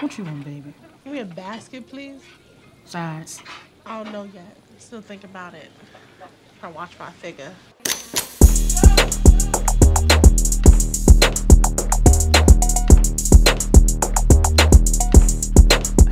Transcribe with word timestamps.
What 0.00 0.18
you 0.18 0.24
want, 0.24 0.44
baby? 0.44 0.74
Give 1.04 1.12
me 1.12 1.20
a 1.20 1.24
basket, 1.24 1.86
please. 1.86 2.20
Sides. 2.84 3.40
I 3.86 4.02
don't 4.02 4.12
know 4.12 4.24
yet. 4.24 4.56
Still 4.78 5.00
think 5.00 5.22
about 5.22 5.54
it. 5.54 5.70
Try 6.58 6.68
to 6.68 6.74
watch 6.74 6.98
my 6.98 7.10
figure. 7.10 7.54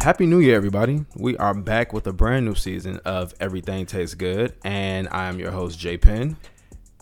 Happy 0.01 0.27
New 0.27 0.39
Year, 0.39 0.55
everybody. 0.57 1.05
We 1.17 1.37
are 1.39 1.53
back 1.53 1.93
with 1.93 2.07
a 2.07 2.13
brand 2.13 2.47
new 2.47 2.55
season 2.55 3.01
of 3.05 3.35
Everything 3.41 3.87
Tastes 3.87 4.15
Good, 4.15 4.55
and 4.65 5.09
I 5.11 5.29
am 5.29 5.41
your 5.41 5.51
host, 5.51 5.79
Jay 5.79 5.97
Penn. 5.97 6.37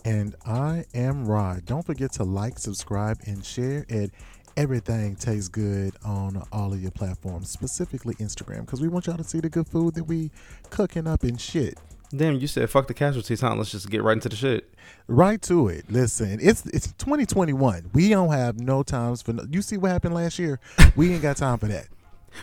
And 0.03 0.35
I 0.47 0.85
am 0.95 1.27
Rod. 1.27 1.65
Don't 1.65 1.85
forget 1.85 2.11
to 2.13 2.23
like, 2.23 2.57
subscribe, 2.57 3.19
and 3.27 3.45
share 3.45 3.85
it. 3.87 4.11
Everything 4.57 5.15
tastes 5.15 5.47
good 5.47 5.93
on 6.03 6.43
all 6.51 6.73
of 6.73 6.81
your 6.81 6.91
platforms, 6.91 7.49
specifically 7.49 8.15
Instagram, 8.15 8.61
because 8.61 8.81
we 8.81 8.87
want 8.89 9.07
y'all 9.07 9.17
to 9.17 9.23
see 9.23 9.39
the 9.39 9.49
good 9.49 9.67
food 9.67 9.95
that 9.95 10.03
we 10.03 10.29
cooking 10.69 11.07
up 11.07 11.23
and 11.23 11.39
shit. 11.39 11.77
Damn, 12.13 12.35
you 12.39 12.47
said 12.47 12.69
fuck 12.69 12.87
the 12.87 12.93
casualties, 12.93 13.39
huh? 13.39 13.55
Let's 13.55 13.71
just 13.71 13.89
get 13.89 14.03
right 14.03 14.13
into 14.17 14.27
the 14.27 14.35
shit. 14.35 14.73
Right 15.07 15.41
to 15.43 15.69
it. 15.69 15.89
Listen, 15.89 16.39
it's 16.41 16.65
it's 16.65 16.87
2021. 16.93 17.91
We 17.93 18.09
don't 18.09 18.31
have 18.33 18.59
no 18.59 18.83
times 18.83 19.21
for. 19.21 19.31
No, 19.31 19.45
you 19.49 19.61
see 19.61 19.77
what 19.77 19.91
happened 19.91 20.15
last 20.15 20.37
year? 20.37 20.59
We 20.97 21.13
ain't 21.13 21.21
got 21.21 21.37
time 21.37 21.57
for 21.57 21.67
that. 21.67 21.87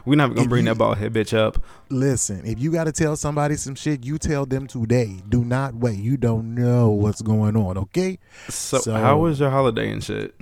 We're 0.07 0.17
not 0.17 0.29
gonna 0.29 0.43
If 0.43 0.49
bring 0.49 0.65
you- 0.65 0.73
that 0.73 0.79
bald 0.79 0.97
head 0.97 1.13
bitch 1.13 1.37
up. 1.37 1.63
Listen, 1.91 2.47
if 2.47 2.59
you 2.59 2.71
got 2.73 2.85
to 2.85 2.93
tell 2.93 3.17
somebody 3.17 3.57
some 3.57 3.75
shit, 3.75 4.05
you 4.05 4.17
tell 4.17 4.47
them 4.47 4.67
today. 4.67 5.19
Do 5.29 5.45
not 5.45 5.75
wait. 5.75 5.99
You 5.99 6.17
don't 6.17 6.55
know 6.55 6.89
what's 6.89 7.21
going 7.21 7.55
on. 7.57 7.77
Okay. 7.77 8.19
So, 8.49 8.79
So- 8.79 8.95
how 8.95 9.19
was 9.19 9.39
your 9.41 9.51
holiday 9.51 9.91
and 9.93 10.03
shit? 10.03 10.35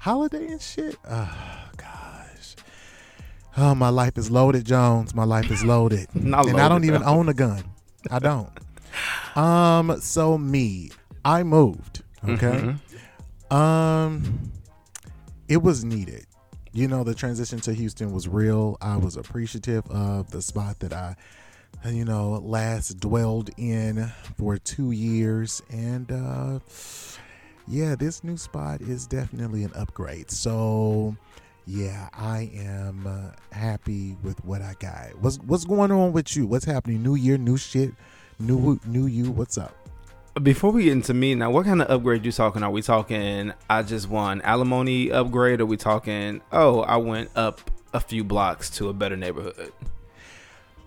Holiday 0.00 0.46
and 0.48 0.60
shit. 0.60 0.96
Oh 1.08 1.64
gosh. 1.76 2.56
Oh, 3.56 3.74
my 3.74 3.88
life 3.88 4.16
is 4.18 4.30
loaded, 4.30 4.64
Jones. 4.64 5.14
My 5.14 5.24
life 5.24 5.50
is 5.50 5.64
loaded, 5.64 6.08
and 6.14 6.34
I 6.34 6.68
don't 6.68 6.84
even 6.84 7.02
though. 7.02 7.08
own 7.08 7.28
a 7.28 7.34
gun. 7.34 7.62
I 8.10 8.18
don't. 8.18 8.50
um. 9.36 10.00
So 10.00 10.36
me, 10.38 10.90
I 11.24 11.42
moved. 11.42 12.02
Okay. 12.28 12.76
Mhm. 13.50 13.54
Um. 13.54 14.50
It 15.48 15.62
was 15.62 15.84
needed. 15.84 16.26
You 16.72 16.86
know, 16.86 17.02
the 17.02 17.14
transition 17.14 17.58
to 17.62 17.74
Houston 17.74 18.12
was 18.12 18.28
real. 18.28 18.76
I 18.80 18.96
was 18.96 19.16
appreciative 19.16 19.84
of 19.90 20.30
the 20.30 20.40
spot 20.40 20.78
that 20.78 20.92
I, 20.92 21.16
you 21.84 22.04
know, 22.04 22.40
last 22.44 23.00
dwelled 23.00 23.50
in 23.56 24.12
for 24.38 24.56
two 24.56 24.92
years, 24.92 25.60
and 25.70 26.10
uh 26.12 26.58
yeah, 27.70 27.94
this 27.94 28.24
new 28.24 28.36
spot 28.36 28.80
is 28.80 29.06
definitely 29.06 29.62
an 29.62 29.72
upgrade. 29.74 30.30
So, 30.30 31.16
yeah, 31.66 32.08
I 32.12 32.50
am 32.54 33.06
uh, 33.06 33.56
happy 33.56 34.16
with 34.24 34.44
what 34.44 34.60
I 34.60 34.74
got. 34.80 35.16
What's 35.20 35.36
what's 35.38 35.64
going 35.64 35.92
on 35.92 36.12
with 36.12 36.36
you? 36.36 36.46
What's 36.46 36.64
happening? 36.64 37.02
New 37.02 37.14
year, 37.14 37.38
new 37.38 37.56
shit, 37.56 37.92
new 38.40 38.80
new 38.84 39.06
you. 39.06 39.30
What's 39.30 39.56
up? 39.56 39.76
Before 40.42 40.72
we 40.72 40.84
get 40.84 40.92
into 40.92 41.14
me 41.14 41.34
now, 41.34 41.50
what 41.50 41.64
kind 41.64 41.80
of 41.80 41.88
upgrade 41.90 42.24
you 42.24 42.32
talking? 42.32 42.62
Are 42.64 42.70
we 42.70 42.82
talking 42.82 43.52
I 43.68 43.82
just 43.82 44.08
won 44.08 44.40
alimony 44.42 45.12
upgrade? 45.12 45.60
Are 45.60 45.66
we 45.66 45.76
talking 45.76 46.40
oh 46.50 46.80
I 46.80 46.96
went 46.96 47.30
up 47.36 47.60
a 47.92 48.00
few 48.00 48.24
blocks 48.24 48.68
to 48.70 48.88
a 48.88 48.92
better 48.92 49.16
neighborhood? 49.16 49.72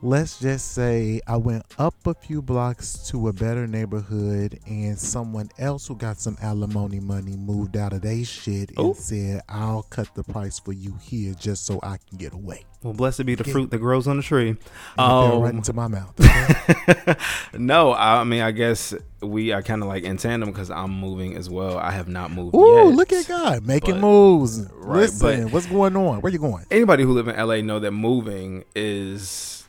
Let's 0.05 0.37
just 0.37 0.73
say 0.73 1.21
I 1.27 1.37
went 1.37 1.63
up 1.79 1.95
a 2.05 2.13
few 2.13 2.41
blocks 2.41 3.07
to 3.09 3.29
a 3.29 3.33
better 3.33 3.65
neighborhood, 3.67 4.59
and 4.67 4.99
someone 4.99 5.49
else 5.57 5.87
who 5.87 5.95
got 5.95 6.19
some 6.19 6.35
alimony 6.41 6.99
money 6.99 7.37
moved 7.37 7.77
out 7.77 7.93
of 7.93 8.01
their 8.01 8.25
shit 8.25 8.71
and 8.75 8.79
Ooh. 8.87 8.93
said, 8.97 9.39
"I'll 9.47 9.83
cut 9.83 10.13
the 10.13 10.23
price 10.25 10.59
for 10.59 10.73
you 10.73 10.97
here 11.01 11.33
just 11.39 11.65
so 11.65 11.79
I 11.81 11.99
can 12.09 12.17
get 12.17 12.33
away." 12.33 12.65
Well, 12.83 12.91
blessed 12.93 13.25
be 13.25 13.35
the 13.35 13.45
fruit 13.45 13.71
that 13.71 13.77
grows 13.77 14.05
on 14.05 14.17
the 14.17 14.23
tree. 14.23 14.49
It 14.49 14.57
right 14.97 15.31
Um, 15.31 15.45
into 15.45 15.71
my 15.71 15.87
mouth. 15.87 16.13
okay? 16.19 17.15
no, 17.57 17.93
I 17.93 18.25
mean 18.25 18.41
I 18.41 18.51
guess 18.51 18.93
we 19.21 19.53
are 19.53 19.61
kind 19.61 19.81
of 19.83 19.87
like 19.87 20.03
in 20.03 20.17
tandem 20.17 20.49
because 20.51 20.69
I'm 20.69 20.91
moving 20.91 21.37
as 21.37 21.49
well. 21.49 21.77
I 21.77 21.91
have 21.91 22.09
not 22.09 22.29
moved 22.29 22.55
Ooh, 22.57 22.87
yet. 22.87 22.93
look 22.95 23.13
at 23.13 23.25
God 23.25 23.65
making 23.65 23.95
but- 23.95 24.01
moves. 24.01 24.67
Right, 24.73 24.97
Listen, 25.03 25.43
but- 25.45 25.53
what's 25.53 25.65
going 25.67 25.95
on? 25.95 26.19
Where 26.19 26.33
you 26.33 26.39
going? 26.39 26.65
Anybody 26.69 27.03
who 27.03 27.13
live 27.13 27.29
in 27.29 27.37
LA 27.37 27.61
know 27.61 27.79
that 27.79 27.91
moving 27.91 28.65
is 28.75 29.62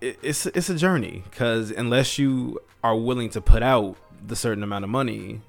it, 0.00 0.18
it's 0.22 0.46
it's 0.46 0.68
a 0.70 0.74
journey 0.76 1.22
because 1.30 1.70
unless 1.70 2.18
you 2.18 2.60
are 2.84 2.96
willing 2.96 3.30
to 3.30 3.40
put 3.40 3.62
out 3.62 3.96
the 4.26 4.36
certain 4.36 4.62
amount 4.62 4.84
of 4.84 4.90
money, 4.90 5.40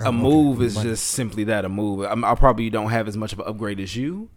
Oh, 0.00 0.08
a 0.08 0.12
move 0.12 0.60
is 0.60 0.74
Money. 0.74 0.90
just 0.90 1.06
simply 1.08 1.44
that 1.44 1.64
a 1.64 1.68
move. 1.68 2.04
I'm, 2.10 2.24
I 2.24 2.34
probably 2.34 2.68
don't 2.70 2.90
have 2.90 3.06
as 3.06 3.16
much 3.16 3.32
of 3.32 3.38
an 3.38 3.46
upgrade 3.46 3.78
as 3.78 3.94
you. 3.94 4.28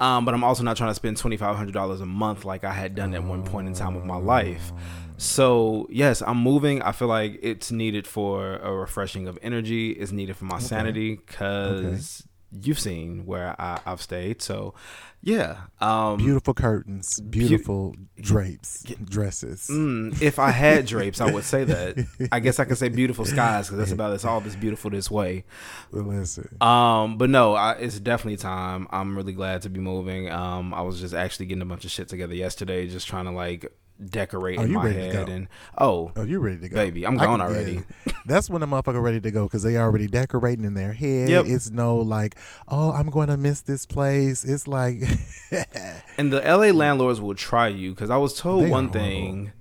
Um, 0.00 0.24
but 0.24 0.32
I'm 0.32 0.42
also 0.42 0.62
not 0.62 0.78
trying 0.78 0.88
to 0.90 0.94
spend 0.94 1.18
twenty 1.18 1.36
five 1.36 1.54
hundred 1.56 1.74
dollars 1.74 2.00
a 2.00 2.06
month 2.06 2.46
like 2.46 2.64
I 2.64 2.72
had 2.72 2.94
done 2.94 3.14
at 3.14 3.22
one 3.22 3.42
point 3.44 3.68
in 3.68 3.74
time 3.74 3.94
of 3.96 4.06
my 4.06 4.16
life. 4.16 4.72
So 5.18 5.86
yes, 5.90 6.22
I'm 6.22 6.38
moving. 6.38 6.80
I 6.80 6.92
feel 6.92 7.08
like 7.08 7.38
it's 7.42 7.70
needed 7.70 8.06
for 8.06 8.56
a 8.56 8.72
refreshing 8.72 9.28
of 9.28 9.38
energy. 9.42 9.90
It's 9.90 10.12
needed 10.12 10.36
for 10.38 10.46
my 10.46 10.58
sanity 10.58 11.16
because 11.16 12.26
you've 12.52 12.78
seen 12.80 13.26
where 13.26 13.54
I, 13.60 13.80
I've 13.86 14.00
stayed. 14.02 14.42
So 14.42 14.74
yeah, 15.22 15.56
um, 15.82 16.16
Beautiful 16.16 16.54
curtains, 16.54 17.20
beautiful 17.20 17.94
drapes, 18.18 18.84
dresses. 19.04 19.68
Mm, 19.70 20.20
if 20.22 20.38
I 20.38 20.50
had 20.50 20.86
drapes, 20.94 21.20
I 21.20 21.30
would 21.30 21.44
say 21.44 21.64
that. 21.64 22.06
I 22.32 22.40
guess 22.40 22.58
I 22.58 22.64
could 22.64 22.78
say 22.78 22.88
beautiful 22.88 23.26
skies 23.26 23.66
because 23.66 23.78
that's 23.78 23.92
about 23.92 24.14
it's 24.14 24.24
all 24.24 24.40
this 24.40 24.56
beautiful 24.56 24.90
this 24.90 25.10
way. 25.10 25.44
Listen, 25.92 26.56
Um, 26.62 27.18
but 27.18 27.28
no, 27.28 27.54
I, 27.54 27.72
it's 27.72 28.00
definitely 28.00 28.38
time. 28.38 28.86
I'm 28.90 29.14
really 29.14 29.34
glad 29.34 29.62
to 29.62 29.68
be 29.68 29.78
moving. 29.80 30.30
Um, 30.30 30.72
I 30.72 30.80
was 30.82 31.00
just 31.00 31.12
actually 31.14 31.46
getting 31.46 31.62
a 31.62 31.66
bunch 31.66 31.84
of 31.84 31.90
shit 31.90 32.08
together 32.08 32.34
yesterday, 32.34 32.88
just 32.88 33.06
trying 33.06 33.26
to 33.26 33.30
like 33.32 33.70
decorate 34.08 34.58
Oh, 34.58 34.62
in 34.62 34.68
you 34.70 34.74
my 34.74 34.84
ready 34.86 34.96
to 34.98 35.02
head 35.16 35.26
go? 35.26 35.32
and 35.32 35.48
oh, 35.78 36.12
oh, 36.16 36.22
you 36.22 36.38
ready 36.40 36.58
to 36.58 36.68
go, 36.68 36.76
baby, 36.76 37.06
I'm 37.06 37.16
gone 37.16 37.38
can- 37.38 37.48
already. 37.48 37.82
yeah. 38.06 38.12
That's 38.26 38.48
when 38.50 38.60
the 38.60 38.66
motherfucker 38.66 39.02
ready 39.02 39.20
to 39.20 39.30
go 39.30 39.44
because 39.44 39.62
they 39.62 39.76
already 39.76 40.06
decorating 40.06 40.64
in 40.64 40.74
their 40.74 40.92
head. 40.92 41.28
Yep. 41.28 41.46
It's 41.46 41.70
no 41.70 41.96
like, 41.96 42.36
oh, 42.68 42.92
I'm 42.92 43.10
going 43.10 43.28
to 43.28 43.36
miss 43.36 43.60
this 43.62 43.86
place. 43.86 44.44
It's 44.44 44.66
like, 44.68 45.02
And 46.18 46.32
the 46.32 46.40
LA 46.40 46.68
landlords 46.76 47.20
will 47.20 47.34
try 47.34 47.68
you 47.68 47.90
because 47.90 48.10
I 48.10 48.16
was 48.16 48.38
told 48.38 48.64
They 48.64 48.70
one 48.70 48.90
thing, 48.90 49.52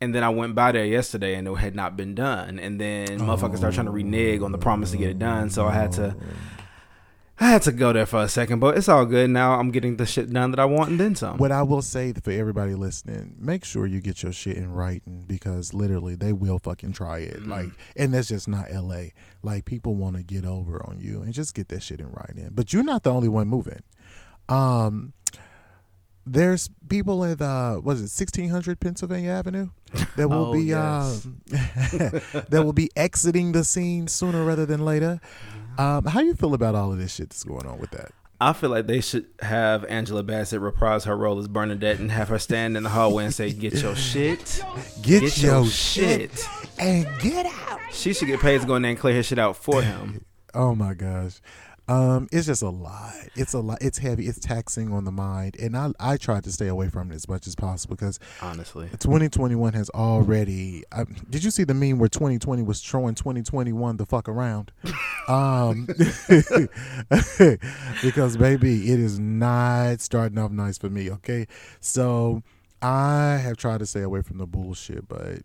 and 0.00 0.14
then 0.14 0.22
I 0.24 0.28
went 0.30 0.54
by 0.54 0.72
there 0.72 0.84
yesterday 0.84 1.34
and 1.34 1.46
it 1.48 1.54
had 1.54 1.74
not 1.74 1.96
been 1.96 2.14
done. 2.14 2.58
And 2.58 2.80
then 2.80 3.20
oh. 3.20 3.24
motherfuckers 3.24 3.58
started 3.58 3.74
trying 3.74 3.86
to 3.86 3.92
renege 3.92 4.40
on 4.42 4.52
the 4.52 4.58
promise 4.58 4.90
to 4.92 4.96
get 4.96 5.10
it 5.10 5.18
done. 5.18 5.50
So 5.50 5.66
I 5.66 5.72
had 5.72 5.92
to, 5.92 6.16
I 7.38 7.48
had 7.48 7.62
to 7.62 7.72
go 7.72 7.92
there 7.92 8.06
for 8.06 8.22
a 8.22 8.28
second. 8.28 8.60
But 8.60 8.78
it's 8.78 8.88
all 8.88 9.04
good 9.04 9.28
now. 9.30 9.58
I'm 9.58 9.70
getting 9.70 9.96
the 9.96 10.06
shit 10.06 10.30
done 10.30 10.52
that 10.52 10.60
I 10.60 10.64
want 10.64 10.90
and 10.90 11.00
then 11.00 11.14
some. 11.14 11.36
What 11.36 11.52
I 11.52 11.62
will 11.62 11.82
say 11.82 12.12
for 12.12 12.30
everybody 12.30 12.74
listening, 12.74 13.36
make 13.38 13.64
sure 13.64 13.86
you 13.86 14.00
get 14.00 14.22
your 14.22 14.32
shit 14.32 14.56
in 14.56 14.72
writing 14.72 15.24
because 15.26 15.74
literally 15.74 16.14
they 16.14 16.32
will 16.32 16.58
fucking 16.58 16.92
try 16.92 17.18
it. 17.18 17.36
Mm-hmm. 17.40 17.50
Like, 17.50 17.68
and 17.94 18.14
that's 18.14 18.28
just 18.28 18.48
not 18.48 18.72
LA. 18.72 19.08
Like, 19.42 19.66
people 19.66 19.94
want 19.94 20.16
to 20.16 20.22
get 20.22 20.46
over 20.46 20.82
on 20.86 20.98
you 21.00 21.20
and 21.20 21.34
just 21.34 21.54
get 21.54 21.68
that 21.68 21.82
shit 21.82 22.00
in 22.00 22.10
writing. 22.10 22.48
But 22.52 22.72
you're 22.72 22.84
not 22.84 23.02
the 23.02 23.12
only 23.12 23.28
one 23.28 23.48
moving. 23.48 23.82
Um, 24.48 25.12
there's 26.26 26.68
people 26.88 27.24
at 27.24 27.40
uh, 27.40 27.80
was 27.82 28.00
it, 28.00 28.10
1600 28.10 28.80
Pennsylvania 28.80 29.30
Avenue 29.30 29.68
that 30.16 30.28
will 30.28 30.46
Oh, 30.48 30.52
be 30.52 30.62
yes. 30.64 31.24
um, 31.24 31.40
that 32.48 32.62
will 32.64 32.72
be 32.72 32.90
exiting 32.96 33.52
the 33.52 33.64
scene 33.64 34.08
sooner 34.08 34.44
rather 34.44 34.66
than 34.66 34.84
later. 34.84 35.20
Um, 35.78 36.04
how 36.06 36.20
you 36.20 36.34
feel 36.34 36.54
about 36.54 36.74
all 36.74 36.92
of 36.92 36.98
this 36.98 37.14
shit 37.14 37.30
that's 37.30 37.44
going 37.44 37.66
on 37.66 37.78
with 37.78 37.90
that? 37.92 38.12
I 38.40 38.52
feel 38.52 38.68
like 38.68 38.86
they 38.86 39.00
should 39.00 39.26
have 39.40 39.84
Angela 39.86 40.22
Bassett 40.22 40.60
reprise 40.60 41.04
her 41.04 41.16
role 41.16 41.38
as 41.38 41.48
Bernadette 41.48 41.98
and 42.00 42.10
have 42.12 42.28
her 42.28 42.38
stand 42.38 42.76
in 42.76 42.82
the 42.82 42.90
hallway 42.90 43.24
and 43.24 43.32
say, 43.34 43.50
"Get 43.52 43.72
your 43.74 43.96
shit, 43.96 44.62
Get, 45.00 45.22
get 45.22 45.42
your, 45.42 45.54
your 45.62 45.66
shit 45.66 46.32
shit." 46.32 46.48
and 46.78 47.06
get 47.20 47.46
out. 47.46 47.80
She 47.92 48.12
should 48.12 48.26
get 48.28 48.40
paid 48.40 48.60
to 48.60 48.66
go 48.66 48.74
in 48.76 48.82
there 48.82 48.90
and 48.90 48.98
clear 49.00 49.14
his 49.14 49.24
shit 49.26 49.38
out 49.38 49.56
for 49.56 49.80
him. 49.82 50.24
Oh 50.54 50.74
my 50.74 50.94
gosh. 50.94 51.40
Um, 51.88 52.28
it's 52.32 52.46
just 52.46 52.62
a 52.62 52.68
lot. 52.68 53.14
It's 53.36 53.52
a 53.52 53.60
lot. 53.60 53.78
It's 53.80 53.98
heavy. 53.98 54.26
It's 54.26 54.40
taxing 54.40 54.92
on 54.92 55.04
the 55.04 55.12
mind, 55.12 55.56
and 55.60 55.76
I 55.76 55.92
I 56.00 56.16
tried 56.16 56.42
to 56.44 56.52
stay 56.52 56.66
away 56.66 56.88
from 56.88 57.12
it 57.12 57.14
as 57.14 57.28
much 57.28 57.46
as 57.46 57.54
possible 57.54 57.94
because 57.94 58.18
Honestly, 58.42 58.88
2021 58.98 59.72
has 59.74 59.88
already. 59.90 60.82
I, 60.90 61.04
did 61.30 61.44
you 61.44 61.52
see 61.52 61.64
the 61.64 61.74
meme 61.74 61.98
where 61.98 62.08
2020 62.08 62.62
was 62.62 62.80
throwing 62.80 63.14
2021 63.14 63.98
the 63.98 64.06
fuck 64.06 64.28
around? 64.28 64.72
um, 65.28 65.86
because 68.02 68.36
baby, 68.36 68.92
it 68.92 68.98
is 68.98 69.20
not 69.20 70.00
starting 70.00 70.38
off 70.38 70.50
nice 70.50 70.78
for 70.78 70.90
me. 70.90 71.10
Okay, 71.10 71.46
so 71.80 72.42
I 72.82 73.36
have 73.36 73.56
tried 73.56 73.78
to 73.78 73.86
stay 73.86 74.02
away 74.02 74.22
from 74.22 74.38
the 74.38 74.46
bullshit, 74.46 75.08
but 75.08 75.42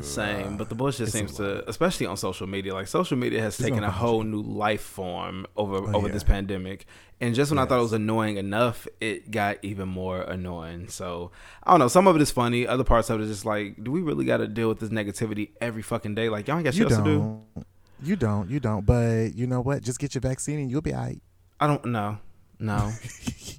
same. 0.00 0.56
But 0.56 0.68
the 0.68 0.74
bullshit 0.74 1.08
seems 1.10 1.34
to, 1.36 1.68
especially 1.68 2.06
on 2.06 2.16
social 2.16 2.46
media, 2.46 2.74
like 2.74 2.88
social 2.88 3.16
media 3.16 3.40
has 3.42 3.56
taken 3.56 3.82
a 3.84 3.90
whole 3.90 4.22
new 4.22 4.42
life 4.42 4.80
form 4.82 5.46
over 5.56 5.76
Oh, 5.76 5.94
over 5.94 6.06
yeah. 6.08 6.12
this 6.12 6.24
pandemic. 6.24 6.86
And 7.20 7.34
just 7.34 7.50
when 7.50 7.58
I 7.58 7.64
thought 7.64 7.78
it 7.78 7.82
was 7.82 7.92
annoying 7.94 8.36
enough, 8.36 8.86
it 9.00 9.30
got 9.30 9.56
even 9.62 9.88
more 9.88 10.20
annoying. 10.22 10.88
So 10.88 11.30
I 11.62 11.70
don't 11.70 11.80
know. 11.80 11.88
Some 11.88 12.06
of 12.06 12.16
it 12.16 12.22
is 12.22 12.30
funny. 12.30 12.66
Other 12.66 12.84
parts 12.84 13.08
of 13.10 13.20
it 13.20 13.24
is 13.24 13.30
just 13.30 13.44
like, 13.46 13.82
do 13.82 13.90
we 13.90 14.02
really 14.02 14.24
got 14.24 14.38
to 14.38 14.46
deal 14.48 14.68
with 14.68 14.80
this 14.80 14.90
negativity 14.90 15.50
every 15.60 15.82
fucking 15.82 16.14
day? 16.14 16.28
Like 16.28 16.46
y'all 16.48 16.56
ain't 16.56 16.64
got 16.64 16.74
shit 16.74 16.90
you 16.90 16.94
else 16.94 16.96
to 16.96 17.04
do. 17.04 17.18
don't. 17.18 17.66
You 18.02 18.16
don't. 18.16 18.50
You 18.50 18.60
don't. 18.60 18.84
But 18.84 19.34
you 19.34 19.46
know 19.46 19.60
what? 19.62 19.82
Just 19.82 19.98
get 19.98 20.14
your 20.14 20.20
vaccine 20.20 20.58
and 20.58 20.70
you'll 20.70 20.82
be 20.82 20.92
all 20.92 21.00
right. 21.04 21.20
I 21.58 21.66
don't 21.66 21.84
know. 21.86 22.18
No, 22.58 22.90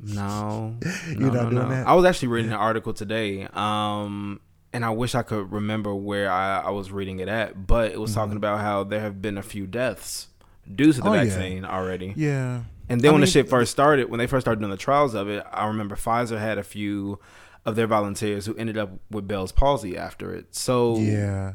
no, 0.04 0.76
You're 1.08 1.20
not 1.20 1.34
no, 1.34 1.50
doing 1.52 1.54
no. 1.56 1.70
that? 1.70 1.88
I 1.88 1.94
was 1.94 2.04
actually 2.04 2.30
reading 2.30 2.52
an 2.52 2.58
article 2.58 2.94
today, 2.94 3.48
um, 3.54 4.40
and 4.74 4.84
I 4.86 4.90
wish 4.90 5.16
I 5.16 5.22
could 5.24 5.52
remember 5.52 5.94
where 5.96 6.32
I, 6.32 6.60
I 6.60 6.70
was 6.72 6.92
reading 6.92 7.20
it 7.20 7.28
at, 7.28 7.66
but 7.68 7.92
it 7.92 8.00
was 8.00 8.14
talking 8.14 8.36
about 8.38 8.60
how 8.60 8.84
there 8.84 9.00
have 9.02 9.22
been 9.22 9.38
a 9.38 9.44
few 9.44 9.66
deaths 9.68 10.28
due 10.74 10.92
to 10.94 11.00
the 11.02 11.04
Mm-hmm. 11.04 11.10
Oh, 11.10 11.14
yeah. 11.14 11.24
vaccine 11.24 11.66
already. 11.66 12.14
Yeah. 12.16 12.64
And 12.90 13.02
then 13.02 13.10
I 13.10 13.12
when 13.14 13.22
the 13.22 13.28
shit 13.28 13.50
first 13.50 13.72
started, 13.72 14.10
when 14.10 14.18
they 14.18 14.28
first 14.28 14.44
started 14.44 14.60
doing 14.60 14.72
the 14.72 14.78
trials 14.78 15.14
of 15.14 15.28
it, 15.30 15.44
I 15.52 15.68
remember 15.68 15.96
Pfizer 15.96 16.40
had 16.40 16.58
a 16.58 16.64
few 16.64 17.20
of 17.66 17.76
their 17.76 17.88
volunteers 17.88 18.46
who 18.46 18.56
ended 18.56 18.78
up 18.78 18.92
with 19.12 19.28
Bell's 19.28 19.52
palsy 19.52 19.98
after 19.98 20.34
it. 20.34 20.56
So 20.56 20.98
Yeah. 20.98 21.54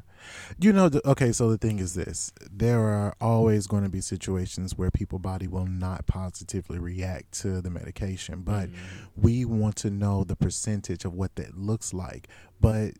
You 0.58 0.72
know, 0.72 0.88
the, 0.88 1.06
okay, 1.08 1.32
so 1.32 1.50
the 1.50 1.58
thing 1.58 1.78
is 1.78 1.94
this 1.94 2.32
there 2.50 2.80
are 2.80 3.14
always 3.20 3.66
going 3.66 3.82
to 3.84 3.88
be 3.88 4.00
situations 4.00 4.76
where 4.76 4.90
people 4.90 5.18
body 5.18 5.48
will 5.48 5.66
not 5.66 6.06
positively 6.06 6.78
react 6.78 7.32
to 7.40 7.60
the 7.60 7.70
medication, 7.70 8.42
but 8.42 8.68
mm-hmm. 8.68 9.22
we 9.22 9.44
want 9.44 9.76
to 9.76 9.90
know 9.90 10.24
the 10.24 10.36
percentage 10.36 11.04
of 11.04 11.14
what 11.14 11.34
that 11.36 11.56
looks 11.56 11.92
like. 11.92 12.28
But 12.60 12.94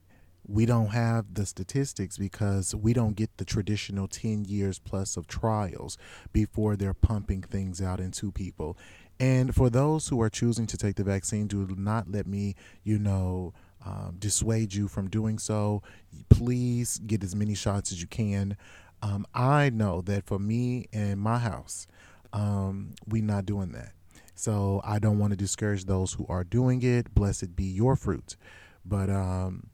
we 0.47 0.67
don't 0.67 0.89
have 0.89 1.35
the 1.35 1.47
statistics 1.47 2.19
because 2.19 2.75
we 2.75 2.93
don't 2.93 3.15
get 3.15 3.37
the 3.37 3.45
traditional 3.45 4.09
10 4.09 4.45
years 4.45 4.79
plus 4.79 5.17
of 5.17 5.27
trials 5.27 5.97
before 6.33 6.77
they're 6.77 6.95
pumping 6.95 7.43
things 7.43 7.81
out 7.81 8.01
into 8.01 8.33
people. 8.33 8.77
And 9.21 9.55
for 9.55 9.71
those 9.71 10.09
who 10.09 10.21
are 10.21 10.31
choosing 10.31 10.67
to 10.67 10.77
take 10.77 10.97
the 10.97 11.05
vaccine, 11.05 11.47
do 11.47 11.69
not 11.79 12.11
let 12.11 12.27
me, 12.27 12.57
you 12.83 12.99
know, 12.99 13.53
um, 13.85 14.17
dissuade 14.19 14.75
you 14.75 14.89
from 14.89 15.09
doing 15.09 15.39
so. 15.39 15.83
Please 16.29 16.99
get 16.99 17.23
as 17.25 17.35
many 17.35 17.55
shots 17.55 17.93
as 17.93 18.01
you 18.01 18.07
can. 18.07 18.57
Um, 19.03 19.27
I 19.35 19.71
know 19.71 20.01
that 20.03 20.25
for 20.25 20.39
me 20.39 20.87
and 20.93 21.21
my 21.21 21.39
house, 21.39 21.87
um, 22.33 22.95
we 23.07 23.21
not 23.21 23.47
doing 23.47 23.73
that. 23.73 23.93
So 24.35 24.81
I 24.85 24.99
don't 24.99 25.19
want 25.19 25.33
to 25.33 25.37
discourage 25.37 25.85
those 25.85 26.13
who 26.13 26.27
are 26.29 26.45
doing 26.45 26.83
it. 26.83 27.15
Blessed 27.15 27.55
be 27.57 27.65
your 27.65 27.97
fruit. 27.97 28.37
But 28.85 29.11
um, 29.11 29.69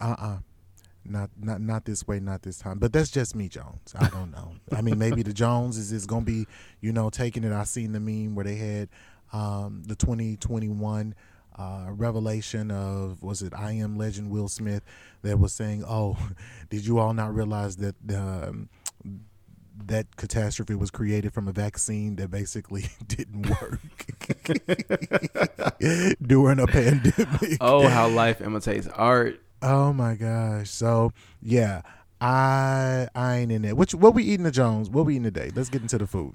uh-uh. 0.00 0.38
Not 1.04 1.30
not 1.36 1.60
not 1.60 1.84
this 1.84 2.06
way, 2.06 2.20
not 2.20 2.42
this 2.42 2.58
time. 2.58 2.78
But 2.78 2.92
that's 2.92 3.10
just 3.10 3.34
me, 3.34 3.48
Jones. 3.48 3.92
I 3.98 4.08
don't 4.08 4.30
know. 4.30 4.52
I 4.70 4.82
mean, 4.82 4.98
maybe 5.00 5.24
the 5.24 5.32
Jones 5.32 5.76
is 5.76 5.90
is 5.90 6.06
gonna 6.06 6.24
be, 6.24 6.46
you 6.80 6.92
know, 6.92 7.10
taking 7.10 7.42
it. 7.42 7.52
I 7.52 7.64
seen 7.64 7.90
the 7.90 7.98
meme 7.98 8.36
where 8.36 8.44
they 8.44 8.54
had 8.54 8.88
um, 9.32 9.82
the 9.84 9.96
2021 9.96 11.14
uh, 11.58 11.86
revelation 11.90 12.70
of 12.70 13.22
was 13.22 13.42
it 13.42 13.52
I 13.54 13.72
am 13.72 13.96
Legend 13.96 14.30
Will 14.30 14.48
Smith 14.48 14.82
that 15.22 15.38
was 15.38 15.52
saying, 15.52 15.84
"Oh, 15.86 16.16
did 16.70 16.86
you 16.86 16.98
all 16.98 17.12
not 17.14 17.34
realize 17.34 17.76
that 17.76 17.94
um, 18.14 18.68
that 19.84 20.16
catastrophe 20.16 20.74
was 20.74 20.90
created 20.90 21.32
from 21.32 21.48
a 21.48 21.52
vaccine 21.52 22.16
that 22.16 22.30
basically 22.30 22.86
didn't 23.06 23.48
work 23.48 23.80
during 26.22 26.58
a 26.58 26.66
pandemic?" 26.66 27.58
Oh, 27.60 27.88
how 27.88 28.08
life 28.08 28.40
imitates 28.40 28.88
art. 28.88 29.40
Oh 29.62 29.92
my 29.92 30.14
gosh. 30.14 30.70
So 30.70 31.12
yeah, 31.40 31.82
I 32.20 33.08
I 33.14 33.36
ain't 33.36 33.52
in 33.52 33.62
there. 33.62 33.74
What 33.74 33.94
what 33.94 34.14
we 34.14 34.24
eating 34.24 34.44
the 34.44 34.50
Jones? 34.50 34.90
What 34.90 35.06
we 35.06 35.14
eating 35.14 35.24
today? 35.24 35.50
Let's 35.54 35.68
get 35.68 35.82
into 35.82 35.98
the 35.98 36.06
food. 36.06 36.34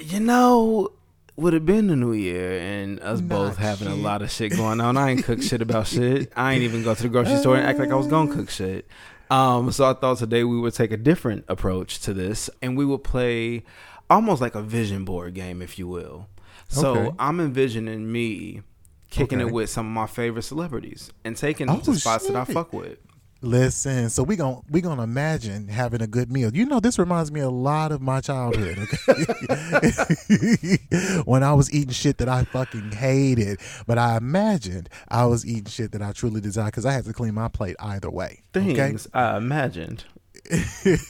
You 0.00 0.20
know, 0.20 0.90
would 1.36 1.52
have 1.52 1.66
been 1.66 1.88
the 1.88 1.96
new 1.96 2.12
year 2.12 2.58
and 2.58 3.00
us 3.00 3.20
Not 3.20 3.28
both 3.28 3.56
having 3.56 3.88
a 3.88 3.94
lot 3.94 4.22
of 4.22 4.30
shit 4.30 4.56
going 4.56 4.80
on. 4.80 4.96
I 4.96 5.10
ain't 5.10 5.24
cook 5.24 5.42
shit 5.42 5.60
about 5.68 5.86
shit. 5.86 6.32
I 6.36 6.52
ain't 6.54 6.62
even 6.62 6.82
go 6.82 6.94
to 6.94 7.02
the 7.02 7.08
grocery 7.08 7.36
store 7.38 7.56
and 7.56 7.66
act 7.66 7.78
like 7.78 7.90
I 7.90 7.94
was 7.96 8.06
gonna 8.06 8.32
cook 8.32 8.50
shit. 8.50 8.86
Um, 9.30 9.72
so 9.72 9.84
I 9.90 9.94
thought 9.94 10.18
today 10.18 10.44
we 10.44 10.60
would 10.60 10.74
take 10.74 10.92
a 10.92 10.96
different 10.96 11.44
approach 11.48 12.00
to 12.02 12.14
this 12.14 12.48
and 12.62 12.76
we 12.76 12.84
would 12.84 13.02
play 13.02 13.64
almost 14.08 14.40
like 14.40 14.54
a 14.54 14.62
vision 14.62 15.04
board 15.04 15.34
game, 15.34 15.60
if 15.62 15.78
you 15.78 15.88
will. 15.88 16.28
So 16.68 16.94
Okay. 16.96 17.16
I'm 17.18 17.40
envisioning 17.40 18.12
me 18.12 18.62
kicking 19.10 19.40
Okay. 19.40 19.48
it 19.48 19.52
with 19.52 19.70
some 19.70 19.86
of 19.86 19.92
my 19.92 20.06
favorite 20.06 20.42
celebrities 20.42 21.10
and 21.24 21.36
taking 21.36 21.68
Oh, 21.70 21.76
the 21.78 21.94
spots 21.98 22.26
that 22.28 22.36
I 22.36 22.44
fuck 22.44 22.72
with. 22.72 22.98
Listen, 23.44 24.08
so 24.08 24.22
we 24.22 24.36
gon' 24.36 24.62
we 24.70 24.80
gonna 24.80 25.02
imagine 25.02 25.68
having 25.68 26.00
a 26.00 26.06
good 26.06 26.32
meal. 26.32 26.50
You 26.54 26.64
know, 26.64 26.80
this 26.80 26.98
reminds 26.98 27.30
me 27.30 27.40
a 27.40 27.50
lot 27.50 27.92
of 27.92 28.00
my 28.00 28.22
childhood. 28.22 28.78
Okay? 28.78 30.78
when 31.26 31.42
I 31.42 31.52
was 31.52 31.70
eating 31.72 31.92
shit 31.92 32.16
that 32.18 32.28
I 32.28 32.44
fucking 32.44 32.92
hated, 32.92 33.60
but 33.86 33.98
I 33.98 34.16
imagined 34.16 34.88
I 35.08 35.26
was 35.26 35.46
eating 35.46 35.66
shit 35.66 35.92
that 35.92 36.00
I 36.00 36.12
truly 36.12 36.40
desired 36.40 36.68
because 36.68 36.86
I 36.86 36.92
had 36.92 37.04
to 37.04 37.12
clean 37.12 37.34
my 37.34 37.48
plate 37.48 37.76
either 37.80 38.10
way. 38.10 38.44
Okay. 38.56 38.74
Things 38.74 39.08
I 39.12 39.36
imagined. 39.36 40.04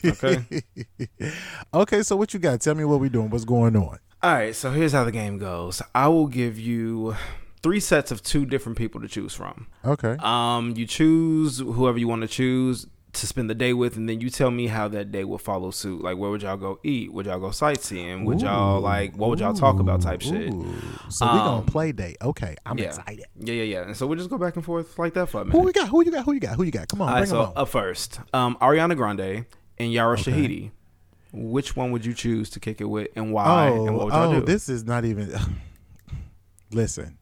okay. 0.05 0.45
Okay. 1.73 2.03
So 2.03 2.17
what 2.17 2.35
you 2.35 2.41
got? 2.41 2.61
Tell 2.61 2.75
me 2.75 2.85
what 2.85 2.99
we 2.99 3.09
doing. 3.09 3.31
What's 3.31 3.45
going 3.45 3.77
on? 3.77 4.01
All 4.23 4.33
right, 4.33 4.57
so 4.57 4.71
here's 4.71 4.93
how 4.93 5.05
the 5.05 5.13
game 5.13 5.39
goes. 5.39 5.83
I 5.95 6.09
will 6.09 6.29
give 6.29 6.59
you 6.59 7.15
three 7.65 7.81
sets 7.81 8.11
of 8.13 8.23
two 8.23 8.45
different 8.47 8.79
people 8.79 9.01
to 9.01 9.09
choose 9.09 9.35
from. 9.35 9.67
Okay. 9.85 10.17
Um, 10.21 10.75
you 10.77 10.87
choose 10.87 11.59
whoever 11.59 11.99
you 11.99 12.07
want 12.07 12.23
to 12.23 12.29
choose 12.29 12.87
to 13.15 13.27
spend 13.29 13.49
the 13.49 13.55
day 13.55 13.73
with, 13.73 13.97
and 13.97 14.09
then 14.09 14.21
you 14.21 14.29
tell 14.29 14.51
me 14.51 14.67
how 14.67 14.89
that 14.89 15.13
day 15.13 15.23
will 15.25 15.39
follow 15.39 15.71
suit. 15.71 16.03
Like, 16.03 16.17
where 16.19 16.31
would 16.31 16.43
y'all 16.43 16.57
go 16.57 16.79
eat? 16.83 17.13
Would 17.13 17.27
y'all 17.27 17.39
go 17.39 17.53
sightseeing? 17.53 18.25
Would 18.25 18.43
y'all 18.43 18.81
like 18.81 19.17
what 19.17 19.31
would 19.31 19.39
y'all 19.41 19.55
talk 19.55 19.79
about? 19.81 20.03
Type 20.03 20.21
shit. 20.21 20.53
Ooh. 20.53 20.75
So 21.09 21.25
we 21.27 21.39
gonna 21.39 21.59
Um, 21.59 21.65
play 21.65 21.93
date. 21.93 22.17
Okay. 22.21 22.57
I'm 22.67 22.77
yeah. 22.79 22.87
excited. 22.87 23.25
Yeah, 23.39 23.55
yeah, 23.55 23.63
yeah. 23.63 23.83
And 23.83 23.97
so 23.97 24.07
we'll 24.07 24.19
just 24.19 24.31
go 24.31 24.37
back 24.39 24.57
and 24.57 24.65
forth 24.65 24.99
like 24.99 25.15
that 25.15 25.29
for 25.29 25.41
a 25.41 25.45
minute. 25.45 25.59
Who 25.59 25.65
we 25.65 25.73
got? 25.73 25.89
Who 25.89 26.05
you 26.05 26.11
got? 26.11 26.25
Who 26.25 26.33
you 26.33 26.41
got? 26.41 26.57
Who 26.57 26.65
you 26.65 26.71
got? 26.73 26.89
Come 26.89 27.01
on, 27.03 27.09
All 27.09 27.15
right, 27.15 27.21
bring 27.29 27.41
'em 27.41 27.47
so 27.47 27.51
on. 27.51 27.63
up 27.63 27.69
first, 27.69 28.21
um, 28.33 28.57
Ariana 28.61 28.97
Grande 28.97 29.47
and 29.79 29.93
Yara 29.93 30.19
Okay. 30.19 30.33
Shahidi. 30.33 30.71
Which 31.33 31.75
one 31.77 31.93
would 31.93 32.05
you 32.05 32.15
choose 32.15 32.51
to 32.51 32.61
kick 32.61 32.81
it 32.81 32.85
with, 32.85 33.09
and 33.17 33.33
why? 33.33 33.69
oh, 33.69 33.87
and 33.87 33.97
what 33.97 34.05
would 34.07 34.13
y'all 34.15 34.31
oh, 34.35 34.41
do? 34.41 34.47
this 34.47 34.69
is 34.69 34.85
not 34.85 35.05
even. 35.05 35.33
Listen, 36.73 37.17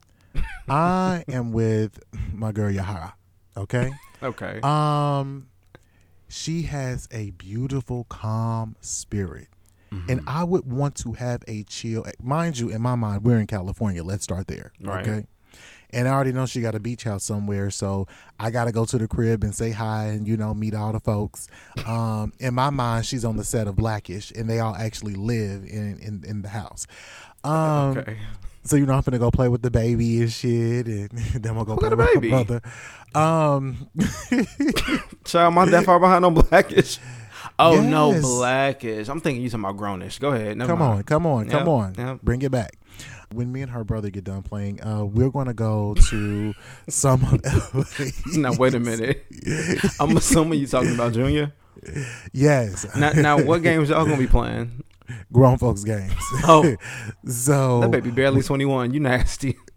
I 0.69 1.25
am 1.29 1.53
with 1.53 1.99
my 2.33 2.53
girl 2.53 2.73
Yahara. 2.73 3.13
Okay. 3.57 3.93
okay. 4.23 4.61
Um, 4.63 5.49
she 6.29 6.63
has 6.63 7.09
a 7.13 7.31
beautiful, 7.33 8.05
calm 8.05 8.77
spirit. 8.81 9.49
Mm-hmm. 9.93 10.11
And 10.11 10.21
I 10.27 10.45
would 10.45 10.71
want 10.71 10.95
to 10.97 11.13
have 11.13 11.45
a 11.47 11.65
chill. 11.65 12.07
Mind 12.23 12.59
you, 12.59 12.71
in 12.71 12.81
my 12.81 12.95
mind, 12.95 13.25
we're 13.25 13.39
in 13.39 13.47
California. 13.47 14.03
Let's 14.03 14.25
start 14.25 14.47
there. 14.47 14.73
Right. 14.81 15.07
Okay. 15.07 15.27
And 15.91 16.09
I 16.09 16.13
already 16.13 16.33
know 16.33 16.47
she 16.47 16.63
got 16.63 16.75
a 16.75 16.81
beach 16.81 17.05
house 17.05 17.23
somewhere, 17.23 17.71
so 17.71 18.09
I 18.41 18.51
got 18.51 18.65
to 18.65 18.73
go 18.73 18.87
to 18.87 18.97
the 18.97 19.07
crib 19.07 19.45
and 19.45 19.55
say 19.55 19.73
hi 19.73 20.07
and 20.07 20.27
you 20.27 20.39
know 20.39 20.55
meet 20.55 20.75
all 20.75 20.93
the 20.93 21.01
folks. 21.01 21.49
Um, 21.87 22.33
in 22.39 22.55
my 22.55 22.71
mind, 22.71 23.05
she's 23.05 23.27
on 23.27 23.37
the 23.37 23.45
set 23.45 23.67
of 23.67 23.77
Blackish, 23.77 24.31
and 24.31 24.49
they 24.49 24.59
all 24.59 24.75
actually 24.75 25.15
live 25.15 25.65
in 25.65 25.99
in, 25.99 26.25
in 26.27 26.41
the 26.41 26.49
house. 26.49 26.87
Um, 27.45 27.99
okay. 27.99 28.17
So 28.65 28.77
you 28.77 28.87
know 28.87 28.95
I'm 28.95 29.03
gonna 29.03 29.19
go 29.19 29.31
play 29.31 29.49
with 29.49 29.63
the 29.63 29.71
baby 29.71 30.21
and 30.23 30.33
shit, 30.33 30.87
and 30.87 31.11
then 31.35 31.55
we'll 31.57 31.65
go 31.65 31.77
play 31.77 31.91
got 31.91 31.95
a 31.95 31.97
with 31.97 32.15
baby? 32.15 32.31
my 32.31 32.45
brother. 32.45 32.63
Um, 33.15 33.89
Child, 35.25 35.55
my 35.55 35.65
that 35.67 35.85
far 35.85 36.01
behind 36.01 36.25
on 36.25 36.35
Blackish. 36.35 36.99
Oh 37.59 37.81
no, 37.83 38.13
Yes. 38.13 38.23
Blackish. 38.23 39.09
I'm 39.09 39.21
thinking 39.21 39.43
you 39.43 39.51
talking 39.51 39.65
about 39.65 39.77
Grownish. 39.77 40.19
Go 40.21 40.31
ahead. 40.31 40.57
Never 40.57 40.73
come 40.73 40.79
mind. 40.79 40.93
on, 40.99 41.03
come 41.05 41.27
on, 41.27 41.49
come 41.49 41.59
Yep, 41.61 41.69
on, 41.69 41.95
yep. 41.99 42.23
bring 42.23 42.43
it 42.43 42.51
back. 42.51 42.79
When 43.33 43.51
me 43.51 43.63
and 43.63 43.71
her 43.71 43.83
brother 43.85 44.11
get 44.11 44.25
done 44.25 44.43
playing, 44.43 44.83
uh, 44.83 45.05
we're 45.05 45.31
gonna 45.31 45.55
go 45.55 45.95
to 46.09 46.55
some 46.89 47.23
of 47.25 47.41
LA. 47.75 47.85
Now 48.37 48.53
wait 48.55 48.75
a 48.75 48.81
minute. 48.81 49.25
I'm 50.01 50.17
assuming 50.17 50.59
you 50.61 50.67
talking 50.67 50.95
about 50.95 51.13
Junior. 51.15 51.53
Yes, 52.33 52.87
Now, 52.97 53.13
now 53.13 53.43
what 53.43 53.63
games 53.63 53.89
y'all 53.89 54.05
gonna 54.05 54.17
be 54.19 54.27
playing? 54.27 54.85
Grown 55.33 55.59
folks 55.59 55.85
games. 55.85 56.13
Oh. 56.45 56.77
so 57.27 57.81
That 57.83 57.91
baby 57.91 58.11
barely 58.11 58.43
21. 58.43 58.93
You 58.95 59.01
nasty. 59.01 59.57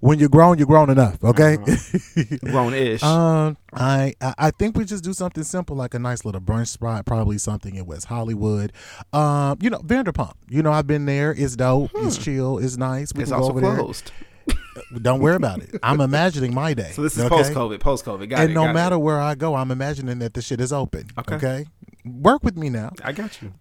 when 0.00 0.18
you're 0.18 0.28
grown, 0.28 0.58
you're 0.58 0.66
grown 0.66 0.90
enough. 0.90 1.22
Okay. 1.22 1.56
Grown-ish. 2.44 3.02
Um, 3.02 3.56
I 3.72 4.14
I 4.20 4.50
think 4.52 4.76
we 4.76 4.84
just 4.84 5.04
do 5.04 5.12
something 5.12 5.44
simple 5.44 5.76
like 5.76 5.94
a 5.94 5.98
nice 5.98 6.24
little 6.24 6.40
brunch 6.40 6.68
spot, 6.68 7.04
probably 7.06 7.38
something 7.38 7.74
in 7.74 7.86
West 7.86 8.06
Hollywood. 8.06 8.72
Um, 9.12 9.58
you 9.60 9.70
know 9.70 9.78
Vanderpump. 9.78 10.34
You 10.48 10.62
know 10.62 10.72
I've 10.72 10.86
been 10.86 11.06
there. 11.06 11.32
It's 11.36 11.56
dope. 11.56 11.90
It's 11.96 12.18
chill. 12.18 12.58
It's 12.58 12.76
nice. 12.76 13.12
We 13.14 13.18
Hmm. 13.18 13.22
it's 13.22 13.30
can 13.30 13.40
go 13.40 13.46
also 13.46 13.56
over 13.58 13.76
closed. 13.76 14.06
there. 14.06 14.14
Don't 15.02 15.20
worry 15.20 15.34
about 15.36 15.58
it. 15.60 15.74
I'm 15.82 16.00
imagining 16.00 16.54
my 16.54 16.72
day. 16.72 16.92
So 16.92 17.02
this 17.02 17.16
is 17.18 17.24
okay? 17.24 17.34
post-COVID. 17.34 17.80
Post-COVID. 17.80 18.32
And 18.32 18.50
it. 18.50 18.54
no 18.54 18.62
got 18.62 18.70
it. 18.70 18.74
matter 18.74 18.98
where 18.98 19.20
I 19.20 19.34
go, 19.34 19.54
I'm 19.56 19.70
imagining 19.72 20.20
that 20.20 20.34
the 20.34 20.40
shit 20.40 20.60
is 20.60 20.72
open. 20.72 21.04
Okay. 21.18 21.34
Okay. 21.34 21.66
Work 22.08 22.44
with 22.44 22.56
me 22.56 22.70
now. 22.70 22.92
I 23.04 23.12
got 23.12 23.40
you. 23.42 23.52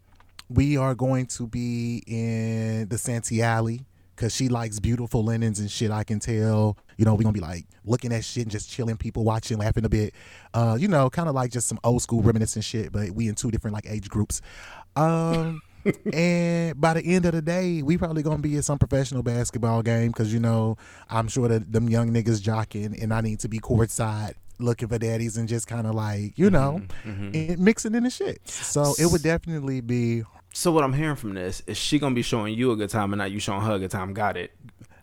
We 0.50 0.77
are 0.77 0.96
going 0.96 1.25
to 1.27 1.48
be 1.48 2.04
in 2.08 2.88
the 2.88 2.98
Santee 2.98 3.42
Alley 3.42 3.86
because 4.16 4.34
she 4.34 4.50
likes 4.50 4.80
beautiful 4.80 5.24
linens 5.24 5.60
and 5.60 5.70
shit. 5.70 5.92
I 5.92 6.04
can 6.04 6.20
tell. 6.20 6.77
You 6.98 7.06
know, 7.06 7.13
we're 7.13 7.24
going 7.24 7.36
to 7.36 7.39
be 7.39 7.46
like 7.46 7.66
looking 7.86 8.12
at 8.12 8.25
shit 8.25 8.44
and 8.44 8.51
just 8.51 8.70
chilling, 8.70 8.98
people 8.98 9.24
watching, 9.24 9.58
laughing 9.58 9.86
a 9.86 9.89
bit. 9.89 10.13
Uh, 10.54 10.77
you 10.80 10.88
know, 10.88 11.10
kind 11.10 11.30
of 11.30 11.36
like 11.36 11.51
just 11.51 11.68
some 11.68 11.80
old 11.84 12.01
school 12.01 12.22
reminiscent 12.22 12.66
shit, 12.66 12.92
but 12.92 13.12
we 13.12 13.27
in 13.27 13.36
two 13.36 13.51
different 13.51 13.74
like 13.74 13.86
age 13.88 14.10
groups. 14.10 14.42
Um, 14.96 15.62
and 16.13 16.80
by 16.80 16.94
the 16.96 17.04
end 17.06 17.25
of 17.25 17.34
the 17.34 17.42
day, 17.42 17.82
we 17.82 17.98
probably 17.98 18.24
gonna 18.24 18.39
be 18.39 18.58
at 18.58 18.66
some 18.66 18.80
professional 18.80 19.24
basketball 19.24 19.84
game 19.84 20.08
because 20.08 20.34
you 20.34 20.39
know 20.39 20.77
I'm 21.10 21.27
sure 21.27 21.48
that 21.48 21.72
them 21.72 21.88
young 21.89 22.12
niggas 22.12 22.42
jocking, 22.42 23.01
and 23.01 23.13
I 23.13 23.22
need 23.22 23.39
to 23.42 23.50
be 23.50 23.60
courtside 23.60 24.34
looking 24.59 24.87
for 24.87 24.97
daddies 24.97 25.37
and 25.37 25.47
just 25.47 25.67
kind 25.67 25.85
of 25.87 25.93
like 25.95 26.37
you 26.37 26.49
know 26.49 26.81
Mm-hmm. 27.05 27.29
and 27.33 27.59
mixing 27.59 27.93
in 27.95 28.03
the 28.03 28.09
shit. 28.09 28.47
So 28.47 28.93
it 28.99 29.05
would 29.11 29.21
definitely 29.23 29.81
be 29.81 30.23
So 30.53 30.71
what 30.71 30.83
I'm 30.83 30.93
hearing 30.93 31.15
from 31.15 31.33
this 31.35 31.61
is 31.67 31.77
she 31.77 31.99
gonna 31.99 32.15
be 32.15 32.21
showing 32.23 32.53
you 32.55 32.71
a 32.71 32.75
good 32.75 32.89
time 32.89 33.13
and 33.13 33.19
not 33.19 33.31
you 33.31 33.39
showing 33.39 33.61
her 33.61 33.73
a 33.73 33.79
good 33.79 33.91
time. 33.91 34.13
Got 34.13 34.37
it. 34.37 34.51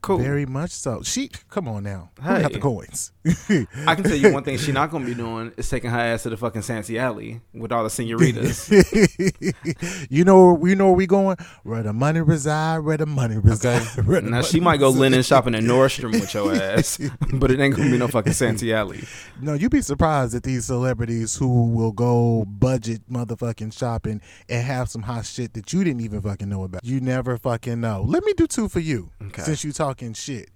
Cool. 0.04 0.18
Very 0.18 0.44
much 0.44 0.70
so. 0.70 1.02
She, 1.02 1.30
come 1.48 1.66
on 1.66 1.82
now. 1.82 2.10
Who 2.20 2.28
got 2.42 2.52
the 2.52 2.58
coins? 2.58 3.10
I 3.26 3.94
can 3.94 4.04
tell 4.04 4.14
you 4.14 4.34
one 4.34 4.44
thing 4.44 4.58
she 4.64 4.70
not 4.70 4.90
gonna 4.90 5.06
be 5.06 5.14
doing 5.14 5.50
is 5.56 5.70
taking 5.70 5.88
her 5.90 5.98
ass 5.98 6.24
to 6.24 6.28
the 6.28 6.36
fucking 6.36 6.60
Santee 6.60 6.98
Alley 6.98 7.40
with 7.54 7.72
all 7.72 7.84
the 7.84 7.88
senoritas. 7.88 8.68
you 10.10 10.24
know, 10.24 10.62
you 10.62 10.74
know 10.76 10.88
where 10.88 10.94
we 10.94 11.06
going? 11.06 11.38
Where 11.62 11.82
the 11.82 11.94
money 11.94 12.20
reside, 12.20 12.80
where 12.80 12.98
the 12.98 13.06
money 13.06 13.38
reside. 13.38 13.80
the 13.96 14.20
now 14.20 14.42
she 14.42 14.60
might 14.60 14.76
go 14.76 14.90
linen 14.90 15.22
shopping 15.22 15.54
in 15.54 15.64
Nordstrom 15.64 16.12
with 16.12 16.34
your 16.34 16.54
ass, 16.54 17.00
but 17.32 17.50
it 17.50 17.58
ain't 17.58 17.74
gonna 17.74 17.90
be 17.90 17.96
no 17.96 18.08
fucking 18.08 18.34
Santee 18.34 18.74
Alley. 18.74 19.04
No, 19.40 19.54
you'd 19.54 19.70
be 19.70 19.80
surprised 19.80 20.34
at 20.34 20.42
these 20.42 20.66
celebrities 20.66 21.34
who 21.34 21.70
will 21.70 21.92
go 21.92 22.44
budget 22.46 23.00
motherfucking 23.10 23.72
shopping 23.72 24.20
and 24.50 24.62
have 24.66 24.90
some 24.90 25.00
hot 25.00 25.24
shit 25.24 25.54
that 25.54 25.72
you 25.72 25.82
didn't 25.82 26.02
even 26.02 26.20
fucking 26.20 26.50
know 26.50 26.64
about. 26.64 26.84
You 26.84 27.00
never 27.00 27.38
fucking 27.38 27.80
know. 27.80 28.04
Let 28.06 28.22
me 28.22 28.34
do 28.34 28.46
two 28.46 28.68
for 28.68 28.80
you 28.80 29.10
Okay. 29.28 29.42
since 29.42 29.64
you 29.64 29.72
talking 29.94 30.12
shit. 30.12 30.50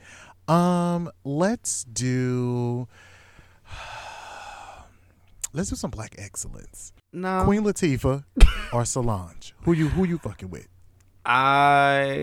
Um, 0.49 1.11
let's 1.25 1.85
do 1.85 2.89
let's 5.53 5.71
do 5.71 5.77
some 5.77 5.91
black 5.91 6.17
excellence. 6.19 6.93
No, 7.13 7.45
Queen 7.45 7.63
Latifah 7.63 8.25
or 8.73 8.85
Solange. 8.85 9.55
Who 9.63 9.73
you 9.73 9.89
who 9.89 10.05
you 10.05 10.19
fucking 10.19 10.51
with? 10.51 10.67
I 11.25 12.15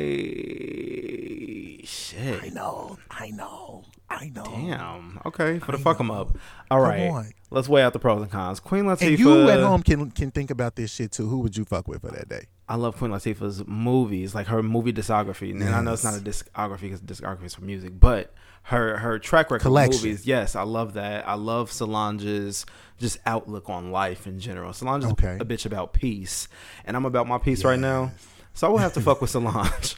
shit. 1.85 2.43
I 2.43 2.49
know, 2.49 2.97
I 3.09 3.29
know, 3.29 3.85
I 4.09 4.29
know. 4.29 4.43
Damn. 4.43 5.19
Okay, 5.25 5.59
for 5.59 5.71
the 5.71 5.77
I 5.79 5.81
fuck 5.81 5.99
'em 5.99 6.07
know. 6.07 6.13
up. 6.13 6.37
All 6.71 6.79
Come 6.79 6.89
right, 6.89 7.09
on. 7.09 7.31
let's 7.49 7.67
weigh 7.67 7.81
out 7.83 7.93
the 7.93 7.99
pros 7.99 8.21
and 8.21 8.31
cons. 8.31 8.59
Queen 8.59 8.85
Latifah. 8.85 9.07
And 9.07 9.19
you 9.19 9.49
at 9.49 9.59
home 9.61 9.81
can 9.83 10.11
can 10.11 10.31
think 10.31 10.51
about 10.51 10.75
this 10.75 10.91
shit 10.93 11.11
too. 11.11 11.27
Who 11.27 11.39
would 11.39 11.57
you 11.57 11.65
fuck 11.65 11.87
with 11.87 12.01
for 12.01 12.11
that 12.11 12.29
day? 12.29 12.45
I 12.69 12.75
love 12.75 12.97
Queen 12.97 13.11
Latifah's 13.11 13.65
movies, 13.67 14.33
like 14.35 14.47
her 14.47 14.61
movie 14.63 14.91
discography. 14.93 15.51
And 15.51 15.63
I 15.63 15.81
know 15.81 15.93
it's 15.93 16.03
not 16.03 16.15
a 16.15 16.19
discography 16.19 16.81
because 16.81 17.01
discography 17.01 17.45
is 17.45 17.53
for 17.55 17.63
music, 17.63 17.99
but 17.99 18.33
her 18.63 18.97
her 18.97 19.19
track 19.19 19.51
record 19.51 19.63
Collection. 19.63 20.01
movies. 20.01 20.25
Yes, 20.25 20.55
I 20.55 20.63
love 20.63 20.93
that. 20.93 21.27
I 21.27 21.33
love 21.35 21.71
Solange's 21.71 22.65
just 22.99 23.17
outlook 23.25 23.69
on 23.69 23.91
life 23.91 24.25
in 24.27 24.39
general. 24.39 24.71
Solange's 24.73 25.11
Okay. 25.11 25.37
a 25.39 25.45
bitch 25.45 25.65
about 25.65 25.93
peace, 25.93 26.47
and 26.85 26.95
I'm 26.95 27.05
about 27.05 27.27
my 27.27 27.37
peace 27.37 27.63
right 27.63 27.79
now. 27.79 28.11
So 28.53 28.67
I 28.67 28.69
will 28.69 28.77
have 28.77 28.93
to 28.93 29.01
fuck 29.01 29.19
with 29.21 29.29
Solange. 29.31 29.97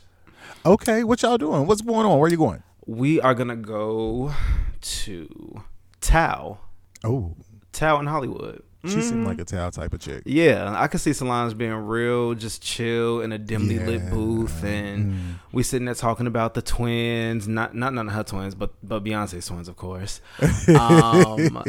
Okay, 0.65 1.03
what 1.03 1.21
y'all 1.21 1.37
doing? 1.37 1.67
What's 1.67 1.81
going 1.81 2.05
on? 2.05 2.19
Where 2.19 2.29
you 2.29 2.37
going? 2.37 2.63
We 2.87 3.19
are 3.19 3.33
gonna 3.33 3.57
go 3.57 4.33
to 4.79 5.61
Tao, 5.99 6.59
Oh, 7.03 7.35
Tao 7.73 7.99
in 7.99 8.07
Hollywood. 8.07 8.63
She 8.85 9.01
seemed 9.01 9.25
like 9.27 9.39
a 9.39 9.45
towel 9.45 9.71
type 9.71 9.93
of 9.93 9.99
chick. 9.99 10.23
Yeah, 10.25 10.73
I 10.77 10.87
could 10.87 11.01
see 11.01 11.11
Solange 11.13 11.57
being 11.57 11.73
real, 11.73 12.33
just 12.35 12.61
chill 12.61 13.21
in 13.21 13.31
a 13.31 13.37
dimly 13.37 13.79
lit 13.79 14.09
booth, 14.09 14.63
and 14.63 15.13
Mm. 15.13 15.19
we 15.51 15.63
sitting 15.63 15.85
there 15.85 15.95
talking 15.95 16.27
about 16.27 16.53
the 16.53 16.61
twins, 16.61 17.47
not 17.47 17.75
not 17.75 17.93
none 17.93 18.07
of 18.07 18.13
her 18.13 18.23
twins, 18.23 18.55
but 18.55 18.73
but 18.83 19.03
Beyonce's 19.03 19.45
twins, 19.47 19.67
of 19.67 19.75
course. 19.75 20.21
Um, 20.69 21.63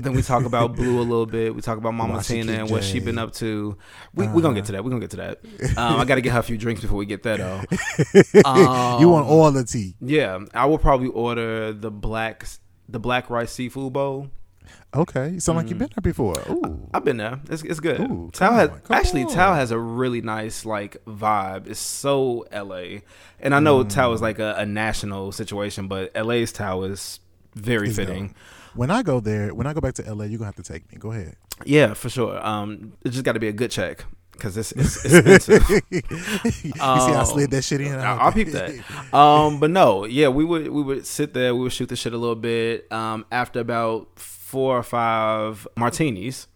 then 0.00 0.12
we 0.14 0.22
talk 0.22 0.44
about 0.44 0.74
Blue 0.76 0.98
a 0.98 1.02
little 1.02 1.26
bit. 1.26 1.54
We 1.54 1.60
talk 1.60 1.78
about 1.78 1.92
Mama 1.94 2.22
Tina 2.22 2.52
and 2.52 2.70
what 2.70 2.82
she 2.84 3.00
been 3.00 3.18
up 3.18 3.32
to. 3.34 3.76
We 4.14 4.26
we 4.28 4.42
gonna 4.42 4.54
get 4.54 4.64
to 4.66 4.72
that. 4.72 4.84
We 4.84 4.88
are 4.88 4.90
gonna 4.90 5.00
get 5.06 5.10
to 5.10 5.16
that. 5.16 5.76
Um, 5.78 6.00
I 6.00 6.04
got 6.04 6.16
to 6.16 6.20
get 6.20 6.32
her 6.32 6.38
a 6.40 6.42
few 6.42 6.56
drinks 6.58 6.80
before 6.80 6.96
we 6.98 7.06
get 7.06 7.22
there 7.22 7.36
though. 7.38 7.60
Um, 8.44 9.00
you 9.00 9.08
want 9.08 9.26
all 9.26 9.50
the 9.52 9.64
tea? 9.64 9.94
Yeah, 10.00 10.40
I 10.54 10.66
will 10.66 10.78
probably 10.78 11.08
order 11.08 11.72
the 11.72 11.90
black 11.90 12.46
the 12.88 12.98
black 13.00 13.30
rice 13.30 13.52
seafood 13.52 13.92
bowl. 13.92 14.30
Okay, 14.94 15.30
you 15.30 15.40
sound 15.40 15.56
like 15.58 15.68
you've 15.68 15.78
been 15.78 15.90
there 15.94 16.02
before. 16.02 16.34
Ooh, 16.48 16.88
I've 16.94 17.04
been 17.04 17.16
there. 17.18 17.40
It's, 17.50 17.62
it's 17.62 17.80
good. 17.80 18.00
Ooh, 18.00 18.30
Tao 18.32 18.52
has 18.54 18.70
on, 18.70 18.80
actually 18.90 19.24
on. 19.24 19.32
Tao 19.32 19.54
has 19.54 19.70
a 19.70 19.78
really 19.78 20.22
nice 20.22 20.64
like 20.64 20.96
vibe. 21.06 21.66
It's 21.68 21.80
so 21.80 22.46
LA, 22.52 23.00
and 23.40 23.54
I 23.54 23.60
know 23.60 23.84
Tao 23.84 24.10
Mm. 24.10 24.14
is 24.14 24.22
like 24.22 24.38
a, 24.38 24.54
a 24.58 24.66
national 24.66 25.32
situation, 25.32 25.88
but 25.88 26.12
LA's 26.14 26.52
Tao 26.52 26.82
is 26.82 27.20
very 27.54 27.88
It's 27.88 27.96
fitting. 27.96 28.28
dope. 28.28 28.36
when 28.74 28.90
I 28.90 29.02
go 29.02 29.20
there, 29.20 29.54
when 29.54 29.66
I 29.66 29.72
go 29.74 29.80
back 29.80 29.94
to 29.94 30.02
LA, 30.14 30.24
you're 30.24 30.38
gonna 30.38 30.46
have 30.46 30.56
to 30.56 30.62
take 30.62 30.90
me. 30.92 30.98
Go 30.98 31.12
ahead. 31.12 31.36
Yeah, 31.64 31.94
for 31.94 32.08
sure. 32.10 32.44
Um, 32.46 32.92
it 33.04 33.10
just 33.10 33.24
got 33.24 33.32
to 33.32 33.40
be 33.40 33.48
a 33.48 33.52
good 33.52 33.70
check 33.70 34.04
because 34.32 34.58
it's, 34.58 34.72
it's 34.72 35.02
expensive. 35.06 35.62
you 35.90 36.50
see, 36.50 36.72
I 36.78 37.20
Um, 37.20 37.24
slid 37.26 37.50
that 37.52 37.64
shit 37.64 37.80
in. 37.80 37.94
I- 37.94 38.16
I'll 38.18 38.32
peep 38.32 38.48
that. 38.48 38.74
Um, 39.14 39.58
but 39.60 39.70
no, 39.70 40.04
yeah, 40.04 40.28
we 40.28 40.44
would 40.44 40.68
we 40.68 40.82
would 40.82 41.06
sit 41.06 41.32
there, 41.32 41.54
we 41.54 41.62
would 41.62 41.72
shoot 41.72 41.88
the 41.88 41.96
shit 41.96 42.12
a 42.12 42.18
little 42.18 42.34
bit. 42.36 42.90
Um, 42.92 43.24
after 43.32 43.60
about 43.60 44.08
four 44.46 44.78
or 44.78 44.82
five 44.84 45.66
martinis, 45.76 46.46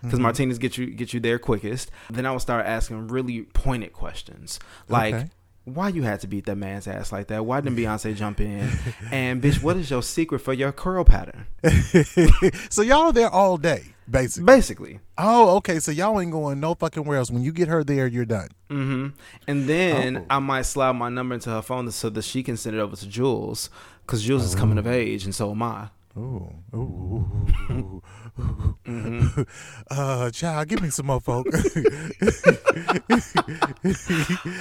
because 0.00 0.14
Mm-hmm. 0.18 0.22
martinis 0.22 0.58
get 0.58 0.78
you 0.78 0.86
get 0.86 1.12
you 1.12 1.20
there 1.20 1.38
quickest. 1.38 1.90
Then 2.10 2.24
I 2.26 2.32
would 2.32 2.40
start 2.40 2.64
asking 2.66 3.08
really 3.08 3.42
pointed 3.42 3.92
questions, 3.92 4.58
like. 4.88 5.14
Okay. 5.14 5.30
Why 5.66 5.88
you 5.88 6.02
had 6.02 6.20
to 6.20 6.26
beat 6.26 6.44
that 6.44 6.56
man's 6.56 6.86
ass 6.86 7.10
like 7.10 7.28
that? 7.28 7.46
Why 7.46 7.62
didn't 7.62 7.78
Beyonce 7.78 8.14
jump 8.14 8.38
in? 8.38 8.68
And 9.10 9.40
bitch, 9.42 9.62
what 9.62 9.78
is 9.78 9.88
your 9.90 10.02
secret 10.02 10.40
for 10.40 10.52
your 10.52 10.72
curl 10.72 11.04
pattern? 11.06 11.46
so 12.68 12.82
y'all 12.82 13.04
are 13.04 13.12
there 13.14 13.30
all 13.30 13.56
day, 13.56 13.94
basically. 14.10 14.44
Basically, 14.44 15.00
Oh, 15.16 15.56
okay. 15.56 15.78
So 15.80 15.90
y'all 15.90 16.20
ain't 16.20 16.32
going 16.32 16.60
no 16.60 16.74
fucking 16.74 17.04
where 17.06 17.16
else. 17.16 17.30
When 17.30 17.42
you 17.42 17.50
get 17.50 17.68
her 17.68 17.82
there, 17.82 18.06
you're 18.06 18.26
done. 18.26 18.48
hmm 18.68 19.06
And 19.48 19.66
then 19.66 20.18
Oh. 20.18 20.26
I 20.28 20.38
might 20.38 20.66
slide 20.66 20.92
my 20.92 21.08
number 21.08 21.34
into 21.34 21.48
her 21.48 21.62
phone 21.62 21.90
so 21.92 22.10
that 22.10 22.24
she 22.24 22.42
can 22.42 22.58
send 22.58 22.76
it 22.76 22.80
over 22.80 22.94
to 22.96 23.08
Jules, 23.08 23.70
because 24.02 24.22
Jules 24.22 24.44
is 24.44 24.54
coming 24.54 24.76
of 24.76 24.86
age, 24.86 25.24
and 25.24 25.34
so 25.34 25.50
am 25.50 25.62
I. 25.62 25.88
Ooh, 26.16 26.48
ooh, 26.74 27.26
ooh, 27.70 28.02
ooh, 28.38 28.76
ooh. 28.88 29.46
Uh, 29.90 30.30
child, 30.30 30.68
give 30.68 30.80
me 30.80 30.90
some 30.90 31.06
more 31.06 31.20
folk. 31.20 31.46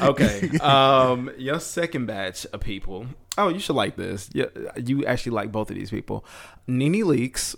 Okay. 0.02 0.50
Um, 0.60 1.32
your 1.38 1.60
second 1.60 2.08
batch 2.08 2.46
of 2.48 2.60
people. 2.60 3.06
Oh, 3.38 3.50
you 3.50 3.60
should 3.60 3.76
like 3.76 3.96
this. 3.96 4.30
Yeah, 4.34 4.46
you 4.84 5.06
actually 5.06 5.34
like 5.34 5.52
both 5.52 5.70
of 5.70 5.76
these 5.76 5.90
people, 5.90 6.26
Nene 6.68 7.04
Leakes 7.06 7.56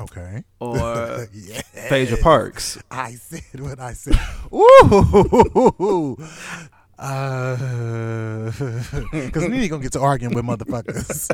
okay. 0.00 0.44
or 0.60 0.76
Yeah. 1.32 1.62
Phaedra 1.88 2.18
Parks. 2.18 2.78
I 2.90 3.12
said 3.12 3.60
what 3.60 3.80
I 3.80 3.92
said. 3.92 4.18
Ooh. 4.54 6.16
Uh, 7.02 8.52
because 9.12 9.48
Nene 9.48 9.68
gonna 9.68 9.82
get 9.82 9.92
to 9.92 10.00
arguing 10.00 10.34
with 10.34 10.44
motherfuckers, 10.44 11.28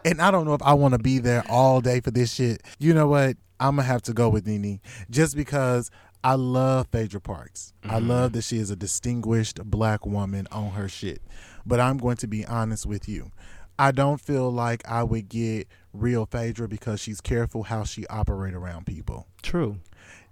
and 0.04 0.22
I 0.22 0.30
don't 0.30 0.44
know 0.44 0.54
if 0.54 0.62
I 0.62 0.74
want 0.74 0.92
to 0.92 0.98
be 0.98 1.18
there 1.18 1.42
all 1.48 1.80
day 1.80 2.00
for 2.00 2.12
this 2.12 2.32
shit. 2.32 2.62
You 2.78 2.94
know 2.94 3.08
what? 3.08 3.36
I'm 3.58 3.76
gonna 3.76 3.82
have 3.82 4.02
to 4.02 4.12
go 4.12 4.28
with 4.28 4.46
Nene 4.46 4.80
just 5.10 5.36
because 5.36 5.90
I 6.22 6.34
love 6.34 6.86
Phaedra 6.92 7.20
Parks. 7.20 7.72
I 7.82 7.98
love 7.98 8.32
that 8.34 8.42
she 8.44 8.58
is 8.58 8.70
a 8.70 8.76
distinguished 8.76 9.62
black 9.64 10.06
woman 10.06 10.46
on 10.52 10.70
her 10.70 10.88
shit. 10.88 11.22
But 11.64 11.80
I'm 11.80 11.96
going 11.96 12.18
to 12.18 12.26
be 12.26 12.44
honest 12.46 12.86
with 12.86 13.08
you. 13.08 13.30
I 13.78 13.90
don't 13.92 14.20
feel 14.20 14.52
like 14.52 14.86
I 14.86 15.02
would 15.02 15.30
get 15.30 15.66
real 15.94 16.26
Phaedra 16.26 16.68
because 16.68 17.00
she's 17.00 17.22
careful 17.22 17.62
how 17.62 17.84
she 17.84 18.06
operate 18.08 18.52
around 18.52 18.84
people. 18.84 19.26
True. 19.42 19.78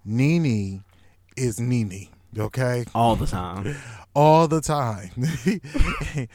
Nene 0.05 0.85
is 1.37 1.59
Nene, 1.59 2.09
okay? 2.37 2.85
All 2.95 3.17
the 3.17 3.27
time. 3.27 3.75
All 4.15 4.49
the 4.49 4.61
time. 4.61 5.11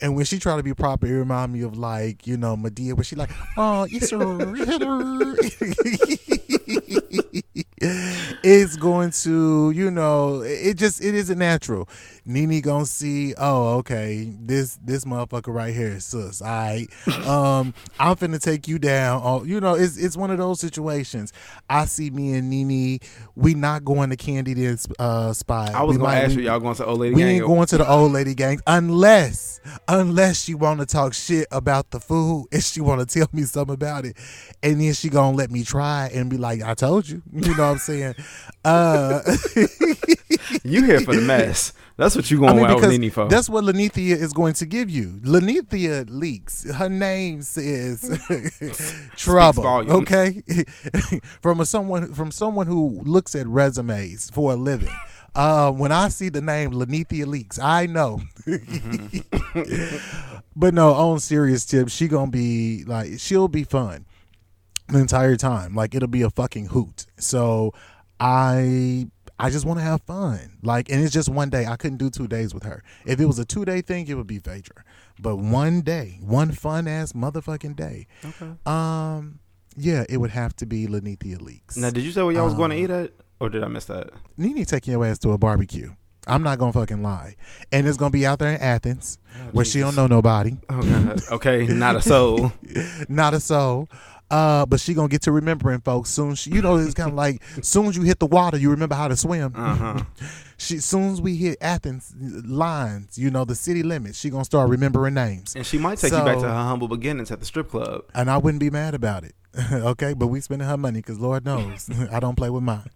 and 0.00 0.16
when 0.16 0.24
she 0.24 0.40
try 0.40 0.56
to 0.56 0.62
be 0.62 0.74
proper, 0.74 1.06
it 1.06 1.12
remind 1.12 1.52
me 1.52 1.62
of 1.62 1.78
like, 1.78 2.26
you 2.26 2.36
know, 2.36 2.56
Madea, 2.56 2.94
where 2.94 3.04
she 3.04 3.14
like, 3.14 3.30
oh, 3.56 3.86
it's 3.88 4.10
a 4.10 4.18
it's 8.48 8.76
going 8.76 9.10
to, 9.10 9.72
you 9.72 9.90
know, 9.90 10.40
it 10.42 10.74
just 10.76 11.02
it 11.02 11.16
isn't 11.16 11.38
natural. 11.38 11.88
Nene 12.24 12.60
gonna 12.60 12.86
see, 12.86 13.34
oh, 13.38 13.78
okay, 13.78 14.32
this 14.40 14.78
this 14.84 15.04
motherfucker 15.04 15.52
right 15.52 15.74
here 15.74 15.88
is 15.88 16.04
sus. 16.04 16.40
All 16.40 16.48
right. 16.48 16.86
Um, 17.26 17.74
I'm 17.98 18.14
finna 18.16 18.40
take 18.40 18.68
you 18.68 18.78
down. 18.78 19.20
Oh, 19.24 19.42
you 19.42 19.60
know, 19.60 19.74
it's 19.74 19.96
it's 19.96 20.16
one 20.16 20.30
of 20.30 20.38
those 20.38 20.60
situations. 20.60 21.32
I 21.68 21.86
see 21.86 22.10
me 22.10 22.34
and 22.34 22.48
Nene, 22.48 23.00
we 23.34 23.54
not 23.54 23.84
going 23.84 24.10
to 24.10 24.16
Candy 24.16 24.54
this 24.54 24.86
uh 25.00 25.32
spot. 25.32 25.70
I 25.74 25.82
was 25.82 25.96
We 25.96 26.02
gonna 26.02 26.08
might- 26.14 26.22
ask 26.24 26.36
we- 26.36 26.42
you, 26.42 26.48
y'all 26.48 26.60
going 26.60 26.76
to 26.76 26.86
old 26.86 27.00
lady 27.00 27.14
we 27.16 27.22
gang? 27.22 27.36
ain't 27.36 27.46
going 27.46 27.66
to 27.66 27.78
the 27.78 27.88
old 27.90 28.12
lady 28.12 28.34
gang 28.34 28.60
unless 28.68 29.60
unless 29.88 30.44
she 30.44 30.54
want 30.54 30.78
to 30.78 30.86
talk 30.86 31.12
shit 31.14 31.48
about 31.50 31.90
the 31.90 31.98
food 31.98 32.46
and 32.52 32.62
she 32.62 32.80
want 32.80 33.00
to 33.06 33.18
tell 33.18 33.26
me 33.32 33.42
something 33.42 33.74
about 33.74 34.04
it 34.04 34.16
and 34.62 34.80
then 34.80 34.92
she 34.94 35.08
gonna 35.08 35.36
let 35.36 35.50
me 35.50 35.64
try 35.64 36.08
and 36.14 36.30
be 36.30 36.36
like 36.36 36.62
i 36.62 36.72
told 36.72 37.08
you 37.08 37.20
you 37.32 37.40
know 37.56 37.64
what 37.64 37.70
i'm 37.72 37.78
saying 37.78 38.14
uh 38.64 39.20
You 40.64 40.84
here 40.84 41.00
for 41.00 41.14
the 41.14 41.22
mess? 41.22 41.72
That's 41.96 42.14
what 42.14 42.30
you 42.30 42.44
I 42.44 42.48
going 42.48 42.56
mean, 42.62 42.66
out 42.66 42.80
with 42.80 42.90
Nene 42.90 43.10
for? 43.10 43.26
that's 43.28 43.48
what 43.48 43.64
Linnethia 43.64 44.16
is 44.16 44.32
going 44.32 44.52
to 44.54 44.66
give 44.66 44.90
you. 44.90 45.18
Linnethia 45.22 46.06
leaks. 46.10 46.70
Her 46.70 46.88
name 46.88 47.42
says 47.42 48.20
trouble. 49.16 49.66
Okay, 49.66 50.42
from 51.40 51.60
a 51.60 51.66
someone 51.66 52.12
from 52.12 52.30
someone 52.30 52.66
who 52.66 53.00
looks 53.04 53.34
at 53.34 53.46
resumes 53.46 54.30
for 54.30 54.52
a 54.52 54.56
living. 54.56 54.94
Uh, 55.34 55.70
when 55.70 55.92
I 55.92 56.08
see 56.08 56.28
the 56.28 56.40
name 56.40 56.72
Linnethia 56.72 57.24
Leakes, 57.26 57.58
I 57.62 57.86
know. 57.86 58.20
but 60.56 60.74
no, 60.74 60.92
on 60.92 61.20
serious 61.20 61.64
tip, 61.64 61.88
she 61.88 62.08
gonna 62.08 62.30
be 62.30 62.84
like 62.84 63.18
she'll 63.18 63.48
be 63.48 63.64
fun 63.64 64.04
the 64.88 64.98
entire 64.98 65.36
time. 65.36 65.74
Like 65.74 65.94
it'll 65.94 66.08
be 66.08 66.22
a 66.22 66.30
fucking 66.30 66.66
hoot. 66.66 67.06
So 67.18 67.72
I 68.20 69.06
I 69.38 69.50
just 69.50 69.66
want 69.66 69.78
to 69.78 69.84
have 69.84 70.00
fun. 70.02 70.58
Like, 70.62 70.88
and 70.90 71.02
it's 71.02 71.12
just 71.12 71.28
one 71.28 71.50
day. 71.50 71.66
I 71.66 71.76
couldn't 71.76 71.98
do 71.98 72.08
two 72.10 72.26
days 72.26 72.54
with 72.54 72.62
her. 72.62 72.82
If 73.04 73.20
it 73.20 73.26
was 73.26 73.38
a 73.38 73.44
two 73.44 73.64
day 73.64 73.82
thing, 73.82 74.06
it 74.08 74.14
would 74.14 74.26
be 74.26 74.38
Phaedra. 74.38 74.82
But 75.20 75.36
one 75.36 75.82
day, 75.82 76.18
one 76.22 76.52
fun 76.52 76.88
ass 76.88 77.12
motherfucking 77.12 77.76
day. 77.76 78.06
Okay. 78.24 78.50
Um, 78.64 79.40
yeah, 79.76 80.04
it 80.08 80.16
would 80.18 80.30
have 80.30 80.56
to 80.56 80.66
be 80.66 80.86
Linnethia 80.86 81.38
Leakes. 81.38 81.76
Now, 81.76 81.90
did 81.90 82.02
you 82.04 82.12
say 82.12 82.22
where 82.22 82.32
y'all 82.32 82.44
was 82.46 82.54
going 82.54 82.70
to 82.70 82.76
Um, 82.76 82.82
eat 82.84 82.90
at, 82.90 83.12
or 83.40 83.50
did 83.50 83.62
I 83.62 83.68
miss 83.68 83.84
that? 83.86 84.10
Nene 84.38 84.64
taking 84.64 84.92
your 84.92 85.04
ass 85.04 85.18
to 85.20 85.32
a 85.32 85.38
barbecue. 85.38 85.94
I'm 86.28 86.42
not 86.42 86.58
gonna 86.58 86.72
fucking 86.72 87.04
lie, 87.04 87.36
and 87.70 87.86
it's 87.86 87.96
gonna 87.96 88.10
be 88.10 88.26
out 88.26 88.40
there 88.40 88.52
in 88.52 88.60
Athens, 88.60 89.16
where 89.52 89.64
she 89.64 89.78
don't 89.78 89.94
know 89.94 90.08
nobody, 90.08 90.56
Oh 90.68 90.82
God. 90.82 91.20
Okay, 91.30 91.66
not 91.68 91.94
a 91.94 92.02
soul. 92.02 92.50
not 93.08 93.32
a 93.32 93.38
soul. 93.38 93.88
Uh, 94.30 94.66
but 94.66 94.80
she 94.80 94.92
gonna 94.94 95.08
get 95.08 95.22
to 95.22 95.32
remembering 95.32 95.80
folks 95.80 96.10
soon. 96.10 96.34
She, 96.34 96.50
you 96.50 96.60
know, 96.62 96.76
it's 96.76 96.94
kind 96.94 97.10
of 97.10 97.14
like 97.24 97.42
soon 97.62 97.86
as 97.86 97.96
you 97.96 98.02
hit 98.02 98.18
the 98.18 98.26
water, 98.26 98.56
you 98.56 98.70
remember 98.70 98.94
how 98.96 99.08
to 99.08 99.16
swim. 99.16 99.52
Uh 99.54 99.74
huh. 99.74 100.00
She 100.58 100.78
soon 100.78 101.12
as 101.12 101.20
we 101.20 101.36
hit 101.36 101.58
Athens 101.60 102.14
lines, 102.18 103.18
you 103.18 103.30
know, 103.30 103.44
the 103.44 103.54
city 103.54 103.82
limits, 103.82 104.18
she 104.18 104.30
gonna 104.30 104.44
start 104.44 104.70
remembering 104.70 105.12
names, 105.12 105.54
And 105.54 105.66
she 105.66 105.76
might 105.76 105.98
take 105.98 106.12
you 106.12 106.24
back 106.24 106.38
to 106.38 106.44
her 106.44 106.48
humble 106.48 106.88
beginnings 106.88 107.30
at 107.30 107.40
the 107.40 107.46
strip 107.46 107.70
club. 107.70 108.04
and 108.14 108.30
I 108.30 108.38
wouldn't 108.38 108.60
be 108.60 108.70
mad 108.70 108.94
about 108.94 109.22
it. 109.24 109.34
okay, 109.72 110.14
but 110.14 110.26
we 110.28 110.40
spending 110.40 110.66
her 110.66 110.76
money 110.78 111.00
because 111.00 111.18
Lord 111.18 111.44
knows 111.44 111.88
I 112.10 112.20
don't 112.20 112.36
play 112.36 112.48
with 112.48 112.62
mine. 112.62 112.88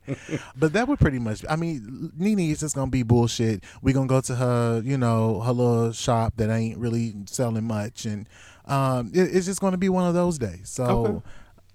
but 0.57 0.73
that 0.73 0.89
would 0.89 0.99
pretty 1.01 1.19
much. 1.19 1.45
I 1.51 1.57
mean, 1.57 2.13
Nene 2.17 2.51
is 2.51 2.61
just 2.61 2.75
gonna 2.75 2.91
be 2.91 3.03
bullshit. 3.03 3.63
We 3.83 3.93
gonna 3.93 4.07
go 4.07 4.21
to 4.23 4.35
her, 4.37 4.81
you 4.83 4.97
know, 4.97 5.41
her 5.41 5.53
little 5.53 5.93
shop 5.93 6.35
that 6.37 6.49
ain't 6.51 6.79
really 6.79 7.15
selling 7.27 7.65
much, 7.65 8.07
and 8.07 8.27
um, 8.71 9.11
it, 9.13 9.35
it's 9.35 9.47
just 9.47 9.61
gonna 9.61 9.77
be 9.79 9.89
one 9.89 10.07
of 10.07 10.15
those 10.15 10.39
days. 10.39 10.69
So 10.71 10.85
Okay. 10.87 11.21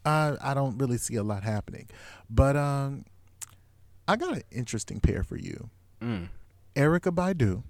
I 0.05 0.35
I 0.41 0.53
don't 0.53 0.77
really 0.77 0.97
see 0.97 1.15
a 1.15 1.23
lot 1.23 1.43
happening, 1.43 1.87
but 2.29 2.55
um, 2.55 3.05
I 4.07 4.15
got 4.15 4.35
an 4.35 4.43
interesting 4.51 4.99
pair 4.99 5.23
for 5.23 5.35
you. 5.37 5.69
Mm. 6.01 6.29
Erykah 6.75 7.13
Badu 7.13 7.63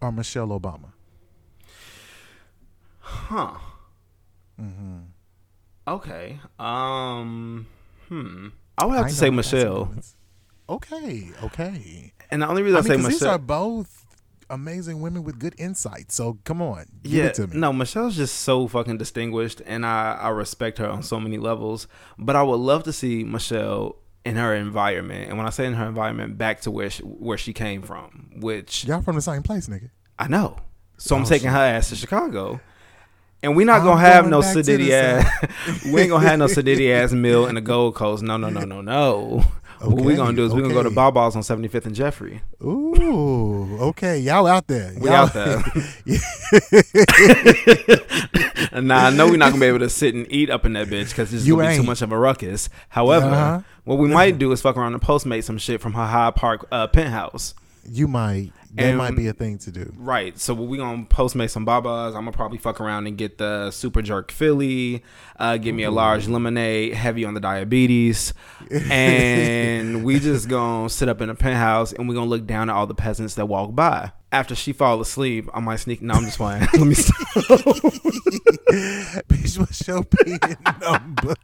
or 0.00 0.12
Michelle 0.12 0.48
Obama? 0.48 0.92
Huh. 2.98 3.54
Mm-hmm. 4.60 4.98
Okay. 5.88 6.40
Um. 6.58 7.66
Hmm. 8.08 8.48
I 8.78 8.86
would 8.86 8.96
have 8.96 9.06
I 9.06 9.08
to 9.08 9.14
say 9.14 9.26
you 9.26 9.32
got 9.32 9.44
some 9.44 9.56
Michelle. 9.58 9.94
Okay, 10.68 11.30
okay. 11.44 12.12
And 12.30 12.42
the 12.42 12.48
only 12.48 12.62
reason 12.62 12.76
I, 12.76 12.80
I 12.80 12.82
mean, 12.82 12.88
say 12.90 12.96
'cause 12.96 13.06
these 13.08 13.20
Michelle. 13.20 13.34
are 13.34 13.38
both 13.38 14.01
amazing 14.52 15.00
women 15.00 15.24
with 15.24 15.38
good 15.40 15.54
insight. 15.58 16.12
So 16.12 16.38
come 16.44 16.62
on, 16.62 16.86
give 17.02 17.12
yeah, 17.12 17.24
it 17.24 17.34
to 17.34 17.46
me. 17.48 17.58
no, 17.58 17.72
Michelle's 17.72 18.16
just 18.16 18.36
so 18.40 18.68
fucking 18.68 18.98
distinguished, 18.98 19.60
and 19.66 19.84
I 19.84 20.12
I 20.20 20.28
respect 20.28 20.78
her 20.78 20.88
on 20.88 21.02
so 21.02 21.18
many 21.18 21.38
levels. 21.38 21.88
But 22.18 22.36
I 22.36 22.42
would 22.42 22.56
love 22.60 22.84
to 22.84 22.92
see 22.92 23.24
Michelle 23.24 23.96
in 24.24 24.36
her 24.36 24.54
environment, 24.54 25.28
and 25.28 25.36
when 25.38 25.46
I 25.46 25.50
say 25.50 25.66
in 25.66 25.72
her 25.74 25.86
environment, 25.86 26.38
back 26.38 26.60
to 26.60 26.70
where 26.70 26.90
she, 26.90 27.02
where 27.02 27.38
she 27.38 27.52
came 27.52 27.82
from, 27.82 28.30
which 28.36 28.84
Y'all 28.84 29.02
from 29.02 29.16
the 29.16 29.22
same 29.22 29.42
place, 29.42 29.66
nigga. 29.66 29.90
I 30.18 30.28
know. 30.28 30.58
So 30.98 31.16
I'm 31.16 31.22
Oh, 31.22 31.24
taking 31.24 31.46
shit. 31.48 31.54
her 31.54 31.58
ass 31.58 31.88
to 31.88 31.96
Chicago. 31.96 32.60
And 33.44 33.56
we're 33.56 33.66
not 33.66 33.80
I'm 33.80 33.86
gonna 33.86 34.00
have 34.00 34.22
going 34.22 34.30
no 34.30 34.40
back 34.42 34.54
sedity 34.56 34.90
ass. 34.90 35.84
we 35.92 36.02
ain't 36.02 36.10
gonna 36.10 36.28
have 36.28 36.38
no 36.38 36.46
sedity 36.46 36.92
ass 36.94 37.10
meal 37.10 37.46
in 37.48 37.56
the 37.56 37.60
Gold 37.60 37.96
Coast. 37.96 38.22
No, 38.22 38.36
no, 38.36 38.48
no, 38.50 38.60
no, 38.60 38.80
no. 38.80 39.44
What 39.82 39.96
we 39.96 40.12
Okay, 40.12 40.16
gonna 40.16 40.36
do 40.36 40.44
is 40.44 40.52
we're 40.54 40.62
gonna 40.62 40.74
go 40.74 40.82
to 40.82 40.88
okay. 40.88 40.94
Baba's 40.94 41.34
on 41.36 41.42
75th 41.42 41.86
and 41.86 41.94
Jeffery. 41.94 42.40
Ooh, 42.62 43.78
okay. 43.80 44.18
Y'all 44.18 44.46
out 44.46 44.66
there. 44.68 44.92
We 44.98 45.06
Y'all- 45.08 45.26
out 45.26 45.32
there. 45.34 45.58
now 48.82 49.06
I 49.06 49.10
know 49.10 49.26
we're 49.26 49.36
not 49.36 49.50
gonna 49.50 49.60
be 49.60 49.66
able 49.66 49.80
to 49.80 49.88
sit 49.88 50.14
and 50.14 50.26
eat 50.30 50.50
up 50.50 50.64
in 50.64 50.72
that 50.74 50.88
bitch 50.88 51.08
because 51.10 51.32
it's 51.34 51.46
gonna 51.46 51.68
be 51.70 51.76
too 51.76 51.82
much 51.82 52.02
of 52.02 52.12
a 52.12 52.18
ruckus. 52.18 52.68
However, 52.88 53.26
Uh-huh. 53.26 53.60
what 53.84 53.98
we 53.98 54.08
might 54.08 54.38
do 54.38 54.52
is 54.52 54.60
fuck 54.60 54.76
around 54.76 54.92
and 54.94 55.02
postmate 55.02 55.44
some 55.44 55.58
shit 55.58 55.80
from 55.80 55.94
her 55.94 56.06
Hyde 56.06 56.34
Park 56.36 56.66
uh, 56.70 56.86
penthouse. 56.86 57.54
you 57.88 58.06
might. 58.08 58.52
That 58.74 58.84
And- 58.86 58.98
might 58.98 59.14
be 59.14 59.26
a 59.28 59.34
thing 59.34 59.58
to 59.58 59.70
do. 59.70 59.92
Right. 59.96 60.38
So 60.38 60.54
we 60.54 60.78
gonna 60.78 61.04
postmate 61.04 61.50
some 61.50 61.64
babas. 61.66 62.14
I'm 62.14 62.22
gonna 62.22 62.32
probably 62.32 62.56
fuck 62.58 62.80
around 62.80 63.06
and 63.06 63.18
get 63.18 63.36
the 63.38 63.70
super 63.70 64.00
jerk 64.00 64.30
Philly. 64.32 65.02
Uh, 65.38 65.58
give 65.58 65.74
me 65.74 65.82
a 65.82 65.90
large 65.90 66.26
lemonade, 66.26 66.94
heavy 66.94 67.24
on 67.24 67.34
the 67.34 67.40
diabetes, 67.40 68.32
and 68.90 70.04
we 70.04 70.18
just 70.20 70.48
gonna 70.48 70.88
sit 70.88 71.08
up 71.08 71.20
in 71.20 71.28
a 71.28 71.34
penthouse 71.34 71.92
and 71.92 72.08
we 72.08 72.14
gonna 72.14 72.30
look 72.30 72.46
down 72.46 72.70
at 72.70 72.76
all 72.76 72.86
the 72.86 72.94
peasants 72.94 73.34
that 73.34 73.46
walk 73.46 73.74
by. 73.74 74.12
After 74.30 74.54
she 74.54 74.72
fall 74.72 74.98
asleep, 75.02 75.50
I 75.52 75.60
might 75.60 75.76
sneak. 75.76 76.00
No, 76.00 76.14
I'm 76.14 76.24
just 76.24 76.38
playing. 76.38 76.62
Let 76.72 76.86
me 76.86 76.94
stop. 76.94 77.18
Bitch, 79.28 79.58
what's 79.58 79.86
your 79.86 80.04
pin 80.04 80.38
number? 80.80 81.34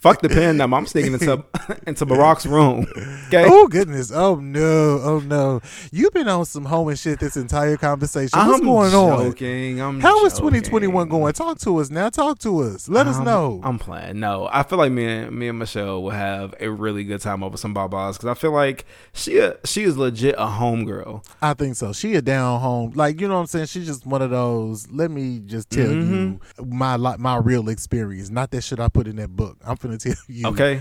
fuck 0.00 0.20
the 0.22 0.28
pen 0.28 0.56
number. 0.56 0.76
I'm 0.76 0.86
sneaking 0.86 1.12
into 1.12 1.44
into 1.86 2.04
Barack's 2.06 2.46
room. 2.46 2.86
Okay. 3.28 3.44
oh 3.46 3.68
goodness. 3.68 4.10
Oh 4.10 4.36
no. 4.36 5.00
Oh 5.02 5.20
no. 5.24 5.60
You've 5.92 6.12
been 6.12 6.26
on 6.26 6.44
some 6.44 6.64
home 6.72 6.88
and 6.88 6.98
shit 6.98 7.20
this 7.20 7.36
entire 7.36 7.76
conversation. 7.76 8.38
What's 8.38 8.60
I'm 8.60 8.64
going 8.64 8.94
on? 8.94 9.80
I'm 9.80 10.00
How 10.00 10.24
is 10.24 10.32
joking. 10.32 10.62
2021 10.62 11.08
going? 11.08 11.32
Talk 11.34 11.58
to 11.60 11.78
us 11.78 11.90
now. 11.90 12.08
Talk 12.08 12.38
to 12.40 12.60
us. 12.60 12.88
Let 12.88 13.06
us 13.06 13.16
I'm- 13.16 13.24
know. 13.24 13.60
I'm 13.62 13.78
playing. 13.78 14.20
No, 14.20 14.48
I 14.50 14.62
feel 14.62 14.78
like 14.78 14.90
me 14.90 15.04
and 15.06 15.38
me 15.38 15.48
and 15.48 15.58
Michelle 15.58 16.02
will 16.02 16.10
have 16.10 16.54
a 16.60 16.70
really 16.70 17.04
good 17.04 17.20
time 17.20 17.42
over 17.44 17.56
some 17.56 17.74
babas 17.74 18.16
because 18.16 18.30
I 18.30 18.34
feel 18.34 18.52
like 18.52 18.86
she 19.12 19.38
a, 19.38 19.56
she 19.64 19.82
is 19.84 19.96
legit 19.96 20.34
a 20.36 20.46
homegirl. 20.46 21.24
I 21.40 21.54
think 21.54 21.76
so. 21.76 21.92
She 21.92 22.14
a 22.14 22.22
down 22.22 22.60
home, 22.60 22.92
like 22.94 23.20
you 23.20 23.28
know 23.28 23.34
what 23.34 23.40
I'm 23.40 23.46
saying. 23.46 23.66
She's 23.66 23.86
just 23.86 24.06
one 24.06 24.22
of 24.22 24.30
those. 24.30 24.90
Let 24.90 25.10
me 25.10 25.40
just 25.44 25.70
tell 25.70 25.90
you 25.90 26.38
mm-hmm. 26.58 26.76
my 26.76 26.96
my 26.96 27.36
real 27.36 27.68
experience, 27.68 28.30
not 28.30 28.50
that 28.52 28.62
shit 28.62 28.80
I 28.80 28.88
put 28.88 29.06
in 29.06 29.16
that 29.16 29.36
book. 29.36 29.58
I'm 29.64 29.76
finna 29.76 29.98
tell 30.02 30.14
you. 30.28 30.46
Okay, 30.48 30.80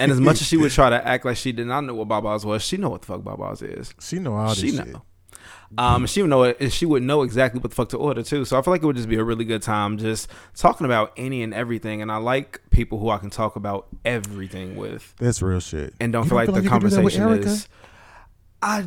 and 0.00 0.10
as 0.10 0.20
much 0.20 0.40
as 0.40 0.46
she 0.46 0.56
would 0.56 0.72
try 0.72 0.90
to 0.90 1.06
act 1.06 1.24
like 1.24 1.36
she 1.36 1.52
did 1.52 1.66
not 1.66 1.82
know 1.82 1.94
what 1.94 2.08
babas 2.08 2.44
was, 2.44 2.62
she 2.62 2.76
know 2.76 2.90
what 2.90 3.02
the 3.02 3.06
fuck 3.06 3.22
babas 3.22 3.62
is. 3.62 3.94
she 4.00 4.18
know 4.18 4.34
all 4.34 4.48
this 4.48 4.58
she 4.58 4.76
shit. 4.76 4.86
know. 4.88 5.02
Um, 5.78 6.06
she 6.06 6.20
would 6.22 6.28
know 6.30 6.42
it. 6.44 6.58
and 6.60 6.72
She 6.72 6.84
would 6.86 7.02
know 7.02 7.22
exactly 7.22 7.58
what 7.60 7.70
the 7.70 7.74
fuck 7.74 7.88
to 7.90 7.96
order 7.96 8.22
too. 8.22 8.44
So 8.44 8.58
I 8.58 8.62
feel 8.62 8.72
like 8.72 8.82
it 8.82 8.86
would 8.86 8.96
just 8.96 9.08
be 9.08 9.16
a 9.16 9.24
really 9.24 9.44
good 9.44 9.62
time 9.62 9.96
just 9.98 10.28
talking 10.54 10.84
about 10.84 11.12
any 11.16 11.42
and 11.42 11.54
everything. 11.54 12.02
And 12.02 12.12
I 12.12 12.16
like 12.18 12.60
people 12.70 12.98
who 12.98 13.08
I 13.10 13.18
can 13.18 13.30
talk 13.30 13.56
about 13.56 13.86
everything 14.04 14.76
with. 14.76 15.14
That's 15.18 15.40
real 15.40 15.60
shit. 15.60 15.94
and 16.00 16.12
don't 16.12 16.24
You 16.24 16.28
feel 16.30 16.36
like 16.36 16.46
the 16.48 16.60
you 16.62 16.68
can 16.68 16.80
do 16.80 16.88
that 16.90 16.96
conversation 17.02 17.30
is. 17.42 17.68
I 18.60 18.86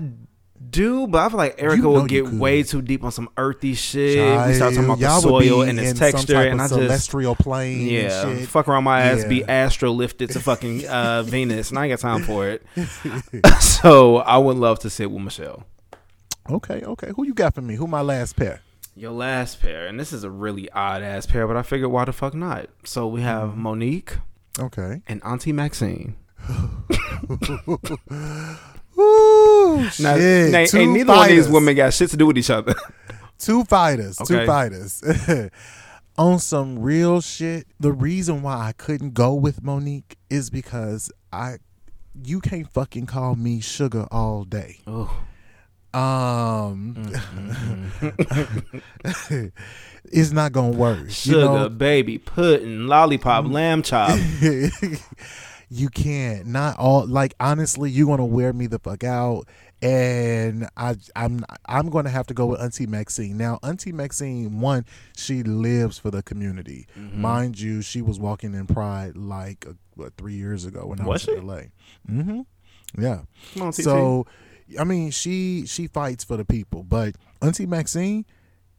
do, 0.70 1.06
but 1.08 1.20
I 1.26 1.30
feel 1.30 1.38
like 1.38 1.58
Erykah 1.58 1.80
know 1.82 1.90
will 1.90 2.06
get 2.06 2.28
way 2.30 2.64
too 2.64 2.82
deep 2.82 3.04
on 3.04 3.12
some 3.12 3.30
earthy 3.38 3.74
shit. 3.74 4.18
we 4.48 4.54
start 4.54 4.74
talking 4.74 4.86
about 4.86 5.00
Y'all 5.00 5.22
the 5.22 5.32
would 5.34 5.40
be 5.42 5.50
soil 5.50 5.62
and 5.64 5.78
its 5.80 5.90
in 5.92 5.96
some 5.98 6.12
texture, 6.12 6.34
type 6.34 6.52
and 6.52 6.62
I 6.62 6.66
of 6.66 6.70
just 6.72 6.82
celestial 6.82 7.36
plane. 7.36 7.88
yeah, 7.88 8.26
and 8.28 8.40
shit. 8.40 8.48
fuck 8.50 8.68
around 8.68 8.86
my 8.86 9.02
ass, 9.02 9.26
be 9.26 9.38
Yeah. 9.40 9.46
astro 9.52 9.92
lifted 9.92 10.30
to 10.32 10.40
fucking 10.40 10.88
uh, 10.88 11.24
Venus, 11.26 11.70
and 11.72 11.80
I 11.80 11.86
ain't 11.88 11.92
got 11.92 12.00
time 12.00 12.24
for 12.24 12.48
it. 12.48 12.64
so 13.60 14.18
I 14.18 14.38
would 14.38 14.56
love 14.58 14.80
to 14.80 14.90
sit 14.90 15.12
with 15.12 15.24
Michelle. 15.24 15.66
Okay, 16.50 16.82
okay. 16.84 17.12
Who 17.16 17.26
you 17.26 17.34
got 17.34 17.56
for 17.56 17.62
me? 17.62 17.76
Who 17.76 17.88
my 17.88 18.02
last 18.02 18.36
pair? 18.36 18.62
Your 18.96 19.12
last 19.12 19.62
pair, 19.62 19.88
and 19.88 20.00
this 20.00 20.14
is 20.14 20.24
a 20.24 20.30
really 20.30 20.70
odd 20.72 21.02
ass 21.04 21.26
pair, 21.26 21.48
but 21.48 21.58
I 21.58 21.64
figured 21.64 21.92
why 21.92 22.06
the 22.06 22.14
fuck 22.14 22.34
not? 22.34 22.68
So 22.84 23.08
we 23.08 23.22
have 23.22 23.50
Mm-hmm. 23.50 23.62
Mo'Nique 23.68 24.18
Okay. 24.60 25.02
and 25.08 25.22
Auntie 25.24 25.52
Maxine. 25.52 26.16
Ooh, 28.98 29.78
Now, 29.78 29.90
shit. 29.90 30.52
now, 30.52 30.66
Two 30.66 30.78
ain't 30.78 30.92
neither 30.94 31.12
one 31.14 31.30
of 31.30 31.36
these 31.36 31.50
women 31.50 31.76
got 31.76 31.94
shit 31.94 32.10
to 32.12 32.18
do 32.18 32.26
with 32.28 32.38
each 32.38 32.50
other. 32.50 32.74
Two 33.38 33.66
fighters. 33.66 34.18
Two 34.26 34.46
fighters. 34.46 35.04
On 36.18 36.40
some 36.40 36.80
real 36.80 37.20
shit, 37.20 37.68
the 37.80 37.92
reason 37.92 38.42
why 38.42 38.56
I 38.68 38.72
couldn't 38.72 39.14
go 39.14 39.34
with 39.34 39.62
Mo'Nique 39.62 40.16
is 40.30 40.50
because 40.50 41.12
I 41.34 41.56
you 42.24 42.40
can't 42.40 42.72
fucking 42.72 43.08
call 43.08 43.36
me 43.36 43.60
sugar 43.60 44.08
all 44.12 44.46
day. 44.46 44.80
oh, 44.88 45.14
Um 45.96 46.96
Mm-hmm. 48.02 49.48
it's 50.06 50.32
not 50.32 50.52
gonna 50.52 50.76
work. 50.78 51.10
sugar, 51.10 51.40
You 51.40 51.46
know, 51.46 51.70
baby, 51.70 52.18
pudding, 52.18 52.88
lollipop, 52.88 53.46
lamb 53.48 53.82
chop. 53.82 54.18
you 55.70 55.90
can't. 55.90 56.48
Not 56.48 56.78
all 56.78 57.06
like 57.08 57.34
honestly, 57.40 57.90
you're 57.90 58.08
gonna 58.08 58.26
wear 58.26 58.54
me 58.54 58.68
the 58.68 58.80
fuck 58.80 59.04
out. 59.04 59.48
And 59.82 60.68
I 60.78 60.96
I'm 61.16 61.44
I'm 61.68 61.90
gonna 61.90 62.10
have 62.10 62.28
to 62.28 62.34
go 62.34 62.48
with 62.48 62.62
Auntie 62.62 62.88
Maxine. 62.88 63.38
Now, 63.38 63.60
Auntie 63.62 63.92
Maxine, 63.92 64.60
one, 64.60 64.86
she 65.18 65.44
lives 65.44 65.98
for 66.00 66.12
the 66.12 66.24
community. 66.24 66.88
Mm-hmm. 66.98 67.22
Mind 67.22 67.60
you, 67.60 67.82
she 67.82 68.02
was 68.02 68.18
walking 68.20 68.54
in 68.56 68.68
Pride 68.68 69.16
like 69.18 69.66
uh, 69.68 69.74
what, 69.96 70.16
three 70.18 70.34
years 70.36 70.66
ago 70.66 70.88
when 70.88 71.02
I 71.02 71.06
Was 71.06 71.28
was 71.28 71.36
she? 71.36 71.40
in 71.40 71.48
LA. 71.48 71.62
Mm-hmm. 72.10 72.42
Yeah. 73.02 73.22
Come 73.54 73.64
on, 73.64 73.72
TT. 73.74 73.84
So, 73.84 74.26
I 74.80 74.84
mean, 74.84 75.12
she 75.12 75.66
she 75.68 75.88
fights 75.88 76.24
for 76.24 76.38
the 76.38 76.46
people, 76.46 76.84
but 76.84 77.16
Auntie 77.42 77.66
Maxine, 77.66 78.26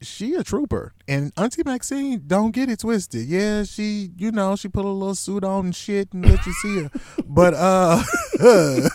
she 0.00 0.34
a 0.34 0.44
trooper, 0.44 0.92
and 1.08 1.32
Auntie 1.36 1.62
Maxine 1.64 2.22
don't 2.26 2.50
get 2.50 2.68
it 2.68 2.80
twisted. 2.80 3.26
Yeah, 3.26 3.64
she 3.64 4.10
you 4.16 4.30
know 4.30 4.56
she 4.56 4.68
put 4.68 4.84
a 4.84 4.88
little 4.88 5.14
suit 5.14 5.44
on 5.44 5.66
and 5.66 5.76
shit 5.76 6.12
and 6.12 6.28
let 6.28 6.44
you 6.46 6.52
see 6.52 6.82
her, 6.82 6.90
but 7.26 7.54
uh, 7.54 8.02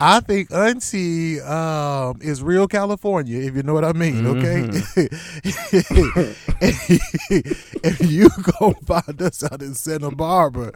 I 0.00 0.20
think 0.20 0.52
Auntie 0.52 1.40
um, 1.40 2.18
is 2.20 2.42
real 2.42 2.66
California, 2.66 3.40
if 3.40 3.54
you 3.54 3.62
know 3.62 3.74
what 3.74 3.84
I 3.84 3.92
mean. 3.92 4.26
Okay, 4.26 4.68
if 7.82 8.00
you 8.00 8.28
go 8.58 8.72
find 8.86 9.22
us 9.22 9.44
out 9.44 9.62
in 9.62 9.74
Santa 9.74 10.10
Barbara, 10.10 10.72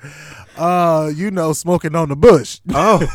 uh, 0.56 1.10
you 1.14 1.30
know, 1.30 1.52
smoking 1.52 1.94
on 1.94 2.10
the 2.10 2.16
bush. 2.16 2.60
Oh, 2.74 3.06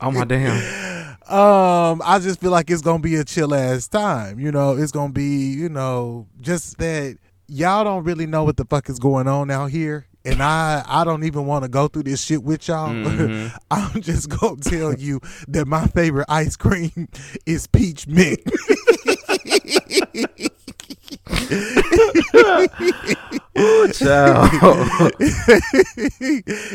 oh 0.00 0.10
my 0.10 0.24
damn. 0.24 0.99
Um, 1.30 2.02
I 2.04 2.18
just 2.20 2.40
feel 2.40 2.50
like 2.50 2.70
it's 2.70 2.82
gonna 2.82 2.98
be 2.98 3.14
a 3.14 3.24
chill 3.24 3.54
ass 3.54 3.86
time. 3.86 4.40
You 4.40 4.50
know, 4.50 4.76
it's 4.76 4.92
gonna 4.92 5.12
be, 5.12 5.52
you 5.52 5.68
know, 5.68 6.26
just 6.40 6.78
that 6.78 7.18
y'all 7.46 7.84
don't 7.84 8.04
really 8.04 8.26
know 8.26 8.44
what 8.44 8.56
the 8.56 8.64
fuck 8.64 8.88
is 8.88 8.98
going 8.98 9.28
on 9.28 9.50
out 9.50 9.70
here. 9.70 10.06
And 10.24 10.42
I, 10.42 10.84
I 10.86 11.04
don't 11.04 11.24
even 11.24 11.46
want 11.46 11.64
to 11.64 11.70
go 11.70 11.88
through 11.88 12.02
this 12.02 12.22
shit 12.22 12.42
with 12.42 12.68
y'all. 12.68 12.90
Mhm. 12.90 13.56
I'm 13.70 14.00
just 14.02 14.28
gonna 14.28 14.56
tell 14.56 14.94
you 14.94 15.20
that 15.48 15.66
my 15.66 15.86
favorite 15.86 16.26
ice 16.28 16.56
cream 16.56 17.08
is 17.46 17.66
peach 17.68 18.08
mint. 18.08 18.40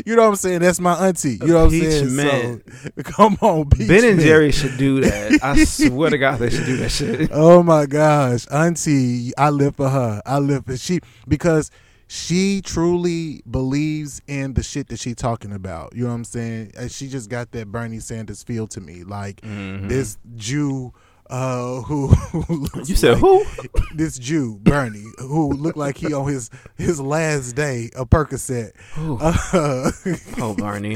You 0.05 0.15
know 0.15 0.21
what 0.23 0.29
I'm 0.29 0.35
saying? 0.35 0.59
That's 0.59 0.79
my 0.79 1.07
auntie. 1.07 1.38
You 1.41 1.47
know 1.47 1.65
what 1.65 1.73
I'm 1.73 1.79
saying? 1.81 2.15
mint. 2.15 2.63
So, 2.95 3.03
come 3.03 3.38
on, 3.41 3.69
peach 3.69 3.88
ben 3.88 4.03
and 4.03 4.17
mint. 4.17 4.21
Jerry 4.21 4.51
should 4.51 4.77
do 4.77 5.01
that. 5.01 5.39
I 5.43 5.63
swear 5.63 6.09
to 6.11 6.17
God, 6.17 6.39
they 6.39 6.49
should 6.49 6.65
do 6.65 6.77
that 6.77 6.89
shit. 6.89 7.29
Oh 7.35 7.63
my 7.63 7.85
gosh, 7.85 8.45
Auntie, 8.51 9.31
I 9.38 9.49
live 9.49 9.75
for 9.75 9.89
her. 9.89 10.21
I 10.25 10.39
live 10.39 10.65
for 10.65 10.77
she 10.77 10.99
because 11.27 11.69
she 12.07 12.61
truly 12.61 13.41
believes 13.49 14.21
in 14.27 14.53
the 14.53 14.63
shit 14.63 14.88
that 14.89 14.99
she 14.99 15.15
talking 15.15 15.51
about. 15.51 15.95
You 15.95 16.03
know 16.03 16.09
what 16.09 16.15
I'm 16.15 16.23
saying? 16.23 16.71
And 16.77 16.91
she 16.91 17.07
just 17.07 17.29
got 17.29 17.51
that 17.51 17.71
Bernie 17.71 17.99
Sanders 17.99 18.43
feel 18.43 18.67
to 18.67 18.79
me, 18.81 19.03
like 19.03 19.41
Mhm. 19.41 19.89
this 19.89 20.17
Jew 20.35 20.93
uh 21.29 21.81
who, 21.81 22.07
who 22.07 22.67
You 22.85 22.95
said 22.95 23.13
like- 23.13 23.21
who? 23.21 23.43
this 23.95 24.17
Jew 24.19 24.59
Bernie 24.61 25.05
who 25.19 25.51
looked 25.53 25.77
like 25.77 25.97
he 25.97 26.13
on 26.13 26.27
his 26.27 26.49
his 26.77 26.99
last 27.01 27.53
day 27.55 27.89
a 27.95 28.05
Percocet. 28.05 28.71
Uh, 28.97 29.91
Oh, 30.41 30.53
Barney. 30.55 30.95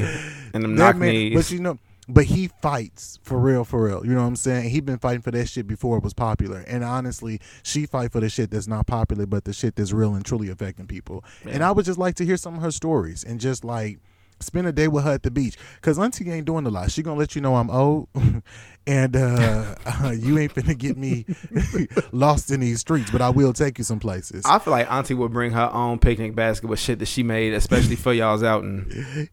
And 0.54 0.64
them 0.64 0.74
knock 0.74 0.96
man- 0.96 1.10
knees. 1.10 1.34
But 1.34 1.50
you 1.50 1.60
know, 1.60 1.78
but 2.08 2.24
he 2.24 2.48
fights 2.60 3.18
for 3.22 3.38
real, 3.38 3.64
for 3.64 3.84
real. 3.84 4.04
You 4.04 4.12
know 4.14 4.20
what 4.22 4.26
I'm 4.28 4.36
saying? 4.36 4.70
He 4.70 4.80
been 4.80 4.98
fighting 4.98 5.22
for 5.22 5.30
that 5.30 5.48
shit 5.48 5.66
before 5.66 5.96
it 5.98 6.02
was 6.04 6.12
popular. 6.14 6.60
And 6.66 6.82
honestly, 6.84 7.40
she 7.62 7.86
fight 7.86 8.10
for 8.12 8.20
the 8.20 8.28
shit 8.28 8.50
that's 8.50 8.66
not 8.66 8.86
popular, 8.86 9.26
but 9.26 9.44
the 9.44 9.52
shit 9.52 9.76
that's 9.76 9.92
real 9.92 10.14
and 10.14 10.24
truly 10.24 10.48
affecting 10.48 10.86
people. 10.86 11.24
And 11.46 11.62
I 11.62 11.70
would 11.72 11.84
just 11.84 11.98
like 11.98 12.16
to 12.16 12.24
hear 12.24 12.36
some 12.36 12.56
of 12.56 12.62
her 12.62 12.70
stories 12.72 13.22
and 13.24 13.38
just 13.40 13.64
like 13.64 13.98
spend 14.40 14.66
a 14.66 14.72
day 14.72 14.88
with 14.88 15.04
her 15.04 15.12
at 15.12 15.22
the 15.22 15.30
beach. 15.30 15.56
Cause 15.82 15.98
Auntie 15.98 16.30
ain't 16.30 16.46
doing 16.46 16.66
a 16.66 16.70
lot. 16.70 16.90
She 16.90 17.02
gonna 17.02 17.18
let 17.18 17.34
you 17.34 17.40
know 17.40 17.56
I'm 17.56 17.70
old, 17.70 18.08
and 18.86 19.16
uh, 19.16 19.74
you 20.16 20.38
ain't 20.38 20.54
finna 20.54 20.76
get 20.76 20.96
me 20.96 21.26
lost 22.12 22.50
in 22.50 22.60
these 22.60 22.80
streets. 22.80 23.10
But 23.10 23.22
I 23.22 23.30
will 23.30 23.52
take 23.52 23.78
you 23.78 23.84
some 23.84 24.00
places. 24.00 24.44
I 24.46 24.58
feel 24.58 24.72
like 24.72 24.90
Auntie 24.90 25.14
would 25.14 25.32
bring 25.32 25.52
her 25.52 25.70
own 25.72 25.98
picnic 25.98 26.34
basket 26.34 26.66
with 26.68 26.78
shit 26.78 26.98
that 27.00 27.06
she 27.06 27.22
made, 27.22 27.52
especially 27.52 27.96
for 27.96 28.12
y'all's 28.12 28.42
outing. 28.42 29.28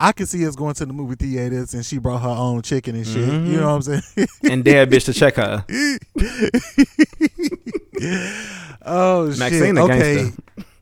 I 0.00 0.12
could 0.12 0.28
see 0.28 0.46
us 0.46 0.56
going 0.56 0.74
to 0.74 0.86
the 0.86 0.92
movie 0.92 1.14
theaters, 1.16 1.74
and 1.74 1.84
she 1.84 1.98
brought 1.98 2.22
her 2.22 2.28
own 2.28 2.62
chicken 2.62 2.96
and 2.96 3.06
shit. 3.06 3.28
Mhm. 3.28 3.46
You 3.48 3.56
know 3.60 3.76
what 3.76 3.88
I'm 3.88 4.00
saying? 4.02 4.28
And 4.44 4.64
dare 4.64 4.82
a 4.82 4.86
bitch 4.86 5.04
to 5.06 5.12
check 5.12 5.36
her. 5.36 5.64
oh 8.84 9.26
Maxine 9.38 9.76
shit. 9.76 9.78
Okay. 9.78 10.30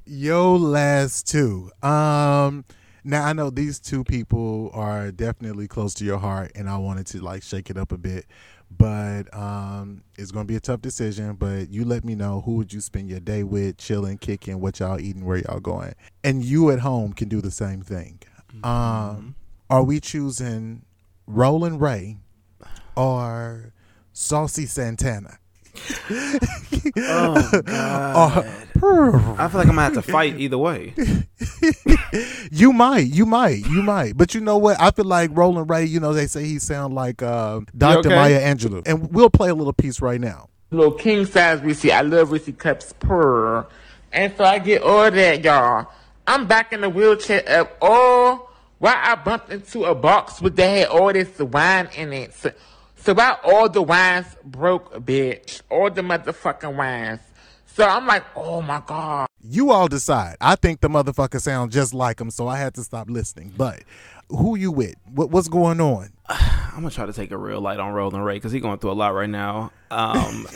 Yo 0.06 0.54
last 0.56 1.28
two. 1.28 1.70
Um 1.82 2.64
now 3.04 3.24
I 3.24 3.32
know 3.32 3.50
these 3.50 3.78
two 3.80 4.04
people 4.04 4.70
are 4.74 5.10
definitely 5.10 5.68
close 5.68 5.94
to 5.94 6.04
your 6.04 6.18
heart 6.18 6.52
and 6.54 6.68
I 6.68 6.76
wanted 6.78 7.06
to 7.08 7.20
like 7.22 7.42
shake 7.42 7.70
it 7.70 7.76
up 7.76 7.92
a 7.92 7.98
bit. 7.98 8.26
But 8.70 9.34
um 9.36 10.02
it's 10.16 10.30
gonna 10.30 10.44
be 10.44 10.56
a 10.56 10.60
tough 10.60 10.80
decision. 10.80 11.34
But 11.34 11.70
you 11.70 11.84
let 11.84 12.04
me 12.04 12.14
know 12.14 12.40
who 12.42 12.56
would 12.56 12.72
you 12.72 12.80
spend 12.80 13.08
your 13.08 13.20
day 13.20 13.42
with, 13.42 13.78
chilling, 13.78 14.18
kicking, 14.18 14.60
what 14.60 14.80
y'all 14.80 15.00
eating, 15.00 15.24
where 15.24 15.38
y'all 15.38 15.60
going. 15.60 15.94
And 16.22 16.44
you 16.44 16.70
at 16.70 16.80
home 16.80 17.12
can 17.12 17.28
do 17.28 17.40
the 17.40 17.50
same 17.50 17.82
thing. 17.82 18.20
Um 18.62 19.34
are 19.68 19.84
we 19.84 20.00
choosing 20.00 20.84
Rolling 21.26 21.78
Ray 21.78 22.18
or 22.96 23.72
Saucy 24.12 24.66
Santana? 24.66 25.38
Oh, 26.96 27.62
God. 27.64 28.46
I 29.38 29.48
feel 29.48 29.59
like 29.59 29.68
I'm 29.68 29.76
gonna 29.76 29.83
have 29.83 29.92
to 29.94 30.02
fight 30.02 30.38
either 30.38 30.59
way. 30.59 30.94
You 32.52 32.72
might, 32.72 33.06
you 33.06 33.24
might, 33.26 33.64
you 33.68 33.83
might. 33.83 34.16
But 34.16 34.35
you 34.35 34.40
know 34.40 34.59
what? 34.59 34.80
I 34.80 34.90
feel 34.90 35.04
like 35.04 35.30
Rolling 35.33 35.66
Ray, 35.68 35.85
you 35.85 36.00
know, 36.00 36.12
they 36.12 36.26
say 36.26 36.44
he 36.44 36.59
sound 36.59 36.94
like 36.94 37.22
uh, 37.22 37.61
Dr. 37.76 38.09
okay? 38.09 38.09
Maya 38.14 38.40
Angelou. 38.54 38.83
And 38.87 39.12
we'll 39.12 39.30
play 39.30 39.48
a 39.50 39.54
little 39.54 39.72
piece 39.72 40.00
right 40.02 40.20
now. 40.20 40.48
little 40.72 40.92
king 40.92 41.24
size 41.26 41.61
Reese. 41.62 41.85
I 41.90 42.00
love 42.00 42.33
Reese 42.33 42.50
cups 42.59 42.92
per. 42.98 43.66
And 44.12 44.35
so 44.37 44.44
I 44.44 44.59
get 44.59 44.83
all 44.83 45.11
that, 45.11 45.44
y'all. 45.44 45.87
I'm 46.26 46.46
back 46.48 46.72
in 46.72 46.80
the 46.80 46.90
wheelchair 46.90 47.42
up 47.48 47.76
all 47.80 48.50
while 48.78 48.96
I 48.96 49.14
bumped 49.14 49.50
into 49.50 49.85
a 49.85 49.94
box 49.94 50.40
with 50.42 50.56
that 50.56 50.68
had 50.68 50.88
all 50.88 51.12
this 51.12 51.38
wine 51.38 51.88
in 51.96 52.12
it. 52.12 52.35
So, 52.35 52.50
so 53.02 53.14
why 53.14 53.36
all 53.44 53.68
the 53.68 53.82
wines 53.82 54.26
broke, 54.44 54.94
bitch? 55.04 55.62
All 55.70 55.90
the 55.90 56.02
motherfucking 56.02 56.76
wines. 56.76 57.20
So 57.66 57.86
I'm 57.86 58.06
like, 58.06 58.24
oh 58.36 58.60
my 58.60 58.82
god. 58.84 59.26
You 59.42 59.70
all 59.70 59.88
decide. 59.88 60.36
I 60.40 60.56
think 60.56 60.80
the 60.80 60.88
motherfucker 60.88 61.40
sounds 61.40 61.72
just 61.72 61.94
like 61.94 62.20
him, 62.20 62.30
so 62.30 62.46
I 62.46 62.58
had 62.58 62.74
to 62.74 62.82
stop 62.82 63.08
listening. 63.08 63.54
But 63.56 63.84
who 64.28 64.56
you 64.56 64.70
with? 64.70 64.96
What, 65.10 65.30
what's 65.30 65.48
going 65.48 65.80
on? 65.80 66.10
I'm 66.28 66.82
gonna 66.82 66.90
try 66.90 67.06
to 67.06 67.12
take 67.12 67.30
a 67.30 67.38
real 67.38 67.60
light 67.60 67.80
on 67.80 67.92
Rolling 67.92 68.20
Ray 68.22 68.34
because 68.34 68.52
he's 68.52 68.62
going 68.62 68.78
through 68.78 68.92
a 68.92 68.92
lot 68.92 69.14
right 69.14 69.30
now. 69.30 69.72
Um, 69.90 70.46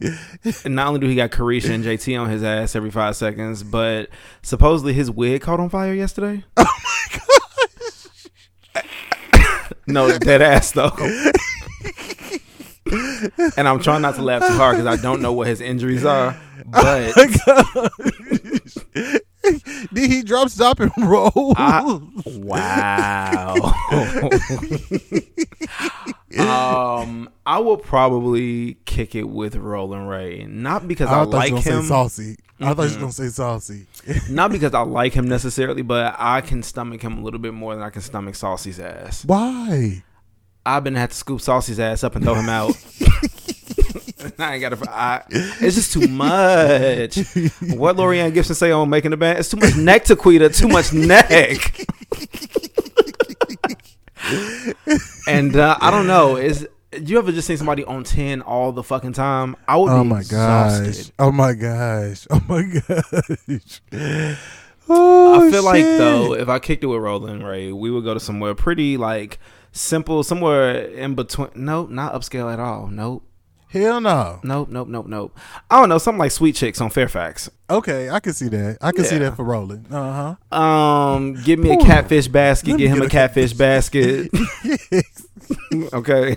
and 0.00 0.74
not 0.74 0.88
only 0.88 1.00
do 1.00 1.06
he 1.06 1.14
got 1.14 1.30
Carisha 1.30 1.70
and 1.70 1.84
JT 1.84 2.20
on 2.20 2.28
his 2.28 2.42
ass 2.42 2.76
every 2.76 2.90
five 2.90 3.16
seconds, 3.16 3.62
but 3.62 4.10
supposedly 4.42 4.92
his 4.92 5.10
wig 5.10 5.40
caught 5.42 5.60
on 5.60 5.68
fire 5.68 5.94
yesterday. 5.94 6.44
Oh 6.58 6.64
my 6.64 7.18
gosh! 7.18 7.35
No, 9.86 10.18
dead 10.18 10.42
ass 10.42 10.72
though. 10.72 10.92
and 13.56 13.68
I'm 13.68 13.80
trying 13.80 14.02
not 14.02 14.14
to 14.16 14.22
laugh 14.22 14.46
too 14.46 14.54
hard 14.54 14.76
because 14.76 14.86
I 14.86 15.00
don't 15.02 15.20
know 15.22 15.32
what 15.32 15.46
his 15.48 15.60
injuries 15.60 16.04
are. 16.04 16.36
Oh 16.72 17.12
but 17.14 17.14
Did 19.92 20.10
he 20.10 20.22
drop, 20.22 20.48
stop, 20.48 20.80
and 20.80 20.90
roll? 20.98 21.54
I, 21.56 22.00
wow. 22.26 23.54
um, 26.38 27.28
I 27.44 27.58
will 27.58 27.76
probably 27.76 28.74
kick 28.84 29.14
it 29.14 29.28
with 29.28 29.56
Rolling 29.56 30.06
Ray, 30.06 30.44
not 30.44 30.86
because 30.88 31.08
I, 31.08 31.20
I 31.20 31.22
like 31.24 31.50
you 31.50 31.56
were 31.56 31.62
gonna 31.62 31.76
him, 31.76 31.82
say 31.82 31.88
saucy. 31.88 32.36
I 32.60 32.74
thought 32.74 32.88
you 32.88 32.94
were 32.94 33.00
gonna 33.00 33.12
say 33.12 33.28
saucy. 33.28 33.86
not 34.30 34.52
because 34.52 34.74
I 34.74 34.80
like 34.80 35.12
him 35.12 35.28
necessarily, 35.28 35.82
but 35.82 36.16
I 36.18 36.40
can 36.40 36.62
stomach 36.62 37.02
him 37.02 37.18
a 37.18 37.22
little 37.22 37.40
bit 37.40 37.54
more 37.54 37.74
than 37.74 37.82
I 37.82 37.90
can 37.90 38.02
stomach 38.02 38.34
Saucy's 38.34 38.80
ass. 38.80 39.24
Why? 39.24 40.02
I've 40.64 40.82
been 40.82 40.96
had 40.96 41.10
to 41.10 41.16
scoop 41.16 41.40
Saucy's 41.40 41.78
ass 41.78 42.02
up 42.02 42.16
and 42.16 42.24
throw 42.24 42.34
him 42.34 42.48
out. 42.48 42.76
I 44.38 44.54
ain't 44.54 44.60
got 44.60 44.70
to. 44.70 44.90
I, 44.90 45.22
it's 45.30 45.76
just 45.76 45.92
too 45.92 46.08
much. 46.08 47.16
What 47.76 47.96
Laurieann 47.96 48.34
Gibson 48.34 48.54
say 48.54 48.72
on 48.72 48.90
making 48.90 49.12
the 49.12 49.16
band? 49.16 49.38
It's 49.38 49.48
too 49.48 49.58
much 49.58 49.76
neck 49.76 50.04
to 50.06 50.16
Quita. 50.16 50.50
Too 50.50 50.68
much 50.68 50.92
neck. 50.92 51.86
And 55.26 55.56
uh, 55.56 55.76
I 55.80 55.90
don't 55.90 56.06
know. 56.06 56.36
Is 56.36 56.66
you 57.00 57.18
ever 57.18 57.32
just 57.32 57.46
seen 57.46 57.56
somebody 57.56 57.84
on 57.84 58.04
ten 58.04 58.42
all 58.42 58.72
the 58.72 58.82
fucking 58.82 59.12
time? 59.12 59.56
I 59.68 59.76
would. 59.76 59.90
Oh 59.90 60.02
be 60.02 60.08
my 60.10 60.18
exhausted. 60.20 60.94
gosh. 60.96 61.12
Oh 61.18 61.32
my 61.32 61.52
gosh. 61.54 62.26
Oh 62.30 62.42
my 62.48 62.62
gosh. 62.62 63.80
Oh, 64.88 65.46
I 65.48 65.50
feel 65.50 65.64
like 65.64 65.82
though, 65.82 66.34
if 66.34 66.48
I 66.48 66.60
kicked 66.60 66.84
it 66.84 66.86
with 66.86 67.00
Rolling 67.00 67.42
Ray, 67.42 67.72
we 67.72 67.90
would 67.90 68.04
go 68.04 68.14
to 68.14 68.20
somewhere 68.20 68.54
pretty 68.54 68.96
like 68.96 69.38
simple, 69.72 70.22
somewhere 70.22 70.76
in 70.86 71.16
between. 71.16 71.48
Nope, 71.56 71.90
not 71.90 72.14
upscale 72.14 72.52
at 72.52 72.60
all. 72.60 72.86
Nope, 72.86 73.24
Hell 73.76 74.00
no. 74.00 74.40
nope, 74.42 74.68
nope, 74.68 74.88
nope, 74.88 75.06
nope. 75.06 75.38
I 75.70 75.80
don't 75.80 75.88
know, 75.88 75.98
something 75.98 76.18
like 76.18 76.30
Sweet 76.30 76.54
Chicks 76.54 76.80
on 76.80 76.90
Fairfax. 76.90 77.50
Okay, 77.68 78.08
I 78.08 78.20
can 78.20 78.32
see 78.32 78.48
that. 78.48 78.78
I 78.80 78.92
can 78.92 79.04
see 79.04 79.18
that 79.18 79.36
for 79.36 79.44
rolling. 79.44 79.86
Uh 79.90 80.36
huh. 80.50 80.56
Um, 80.56 81.34
give 81.42 81.58
me 81.58 81.72
a 81.72 81.76
catfish 81.78 82.28
basket. 82.28 82.70
Let 82.70 82.78
Get 82.78 82.90
him 82.90 82.98
get 82.98 83.06
a 83.06 83.10
catfish 83.10 83.52
basket. 83.52 84.30
okay, 85.92 86.36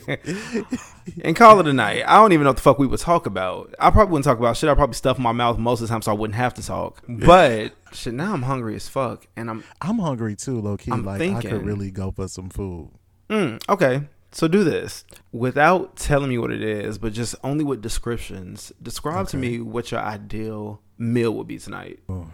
and 1.23 1.35
call 1.35 1.59
it 1.59 1.67
a 1.67 1.73
night. 1.73 2.03
I 2.07 2.15
don't 2.15 2.31
even 2.31 2.45
know 2.45 2.49
what 2.49 2.57
the 2.57 2.63
fuck 2.63 2.79
we 2.79 2.87
would 2.87 2.99
talk 2.99 3.25
about. 3.25 3.73
I 3.79 3.91
probably 3.91 4.11
wouldn't 4.11 4.25
talk 4.25 4.39
about 4.39 4.57
shit. 4.57 4.69
I 4.69 4.73
probably 4.73 4.95
stuff 4.95 5.19
my 5.19 5.31
mouth 5.31 5.57
most 5.57 5.81
of 5.81 5.87
the 5.87 5.93
time, 5.93 6.01
so 6.01 6.11
I 6.11 6.15
wouldn't 6.15 6.35
have 6.35 6.55
to 6.55 6.65
talk. 6.65 7.03
But 7.07 7.73
shit, 7.93 8.13
now 8.13 8.33
I'm 8.33 8.43
hungry 8.43 8.75
as 8.75 8.87
fuck, 8.87 9.27
and 9.35 9.49
I'm 9.49 9.63
I'm 9.81 9.99
hungry 9.99 10.35
too, 10.35 10.59
low 10.59 10.77
key. 10.77 10.91
I'm 10.91 11.05
like 11.05 11.21
I 11.21 11.41
could 11.41 11.65
really 11.65 11.91
go 11.91 12.11
for 12.11 12.27
some 12.27 12.49
food. 12.49 12.89
Mm, 13.29 13.61
okay. 13.69 14.01
So 14.31 14.47
do 14.47 14.63
this 14.63 15.05
without 15.31 15.95
telling 15.95 16.29
me 16.29 16.37
what 16.37 16.51
it 16.51 16.61
is, 16.61 16.97
but 16.99 17.13
just 17.13 17.35
only 17.43 17.63
with 17.63 17.81
descriptions. 17.81 18.71
Describe 18.81 19.27
to 19.29 19.37
me 19.37 19.59
what 19.59 19.91
your 19.91 19.99
ideal 20.01 20.81
meal 20.97 21.31
would 21.35 21.47
be 21.47 21.57
tonight, 21.57 21.99
Oh. 22.07 22.29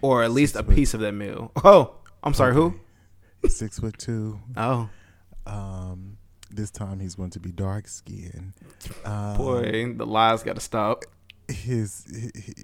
or 0.00 0.22
at 0.22 0.30
least 0.30 0.56
a 0.56 0.62
piece 0.62 0.94
of 0.94 1.00
that 1.00 1.12
meal. 1.12 1.52
Oh, 1.64 1.96
I'm 2.22 2.32
sorry. 2.34 2.54
Who? 2.54 2.80
Six 3.48 3.78
foot 3.78 3.98
two. 3.98 4.40
Oh, 4.56 4.88
Um, 5.46 6.16
this 6.50 6.70
time 6.70 7.00
he's 7.00 7.14
going 7.14 7.30
to 7.30 7.40
be 7.40 7.52
dark 7.52 7.86
skinned. 7.88 8.54
Um, 9.04 9.36
Boy, 9.36 9.92
the 9.94 10.06
lies 10.06 10.42
got 10.42 10.54
to 10.54 10.60
stop. 10.60 11.04
His 11.48 12.04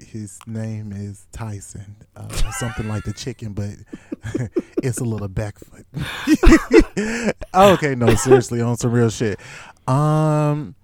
his 0.09 0.39
name 0.47 0.93
is 0.93 1.27
Tyson, 1.33 1.97
uh, 2.17 2.29
something 2.53 2.89
like 2.89 3.05
the 3.05 3.13
chicken, 3.13 3.53
but 3.53 3.71
it's 4.83 4.99
a 4.99 5.05
little 5.05 5.29
backfoot. 5.29 5.87
okay, 7.55 7.95
no, 7.95 8.15
seriously, 8.15 8.61
on 8.61 8.77
some 8.77 8.93
real 8.93 9.11
shit. 9.11 9.39
Um, 9.87 10.75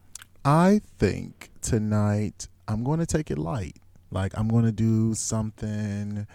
I 0.44 0.80
think 0.98 1.50
tonight 1.60 2.48
I'm 2.66 2.84
going 2.84 3.00
to 3.00 3.06
take 3.06 3.30
it 3.30 3.38
light. 3.38 3.76
Like 4.10 4.32
I'm 4.36 4.48
going 4.48 4.64
to 4.64 4.72
do 4.72 5.14
something 5.14 6.26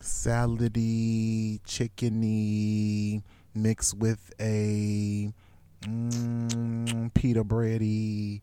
salady, 0.00 1.60
chickeny, 1.62 3.22
mixed 3.54 3.96
with 3.96 4.32
a 4.40 5.32
mm, 5.82 7.14
pita 7.14 7.44
bready. 7.44 8.42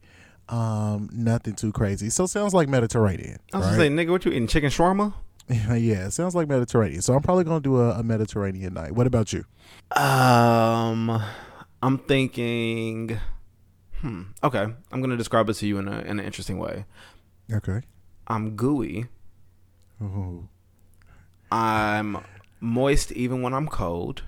Um, 0.50 1.10
nothing 1.14 1.54
too 1.56 1.72
crazy. 1.72 2.10
So 2.10 2.26
sounds 2.26 2.54
like 2.54 2.68
Mediterranean. 2.68 3.38
I 3.54 3.58
was 3.58 3.68
right? 3.68 3.72
gonna 3.78 3.84
say, 3.84 3.90
nigga, 3.90 4.10
what 4.12 4.26
you 4.26 4.32
eating? 4.32 4.48
Chicken 4.48 4.70
shawarma? 4.70 5.14
yeah, 5.50 6.08
it 6.08 6.12
sounds 6.12 6.36
like 6.36 6.48
Mediterranean. 6.48 7.02
So 7.02 7.14
I'm 7.14 7.22
probably 7.22 7.44
gonna 7.44 7.60
do 7.60 7.78
a, 7.78 7.92
a 8.00 8.04
Mediterranean 8.04 8.74
night. 8.74 8.94
What 8.94 9.08
about 9.08 9.32
you? 9.34 9.46
Um, 9.96 11.22
I'm 11.82 11.98
thinking. 12.00 13.20
Hmm. 14.02 14.22
Okay, 14.44 14.66
I'm 14.92 15.02
gonna 15.02 15.18
describe 15.18 15.50
it 15.50 15.54
to 15.56 15.68
you 15.68 15.78
in 15.78 15.88
a 15.88 16.00
in 16.02 16.20
an 16.20 16.26
interesting 16.26 16.58
way. 16.58 16.86
Okay. 17.52 17.82
I'm 18.28 18.56
gooey. 18.56 19.08
Ooh, 20.02 20.48
I'm 21.52 22.18
moist 22.60 23.12
even 23.12 23.42
when 23.42 23.54
I'm 23.54 23.68
cold. 23.68 24.24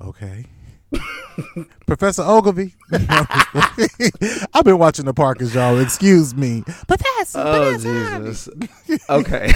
okay. 0.00 0.46
Professor 1.86 2.22
Oglevee. 2.22 2.72
I've 4.54 4.64
been 4.64 4.78
watching 4.78 5.04
the 5.04 5.14
Parkers, 5.14 5.54
y'all. 5.54 5.78
Excuse 5.78 6.34
me. 6.34 6.62
Professor. 6.86 7.42
Oh 7.44 7.72
Jesus. 7.72 8.48
Okay. 9.08 9.52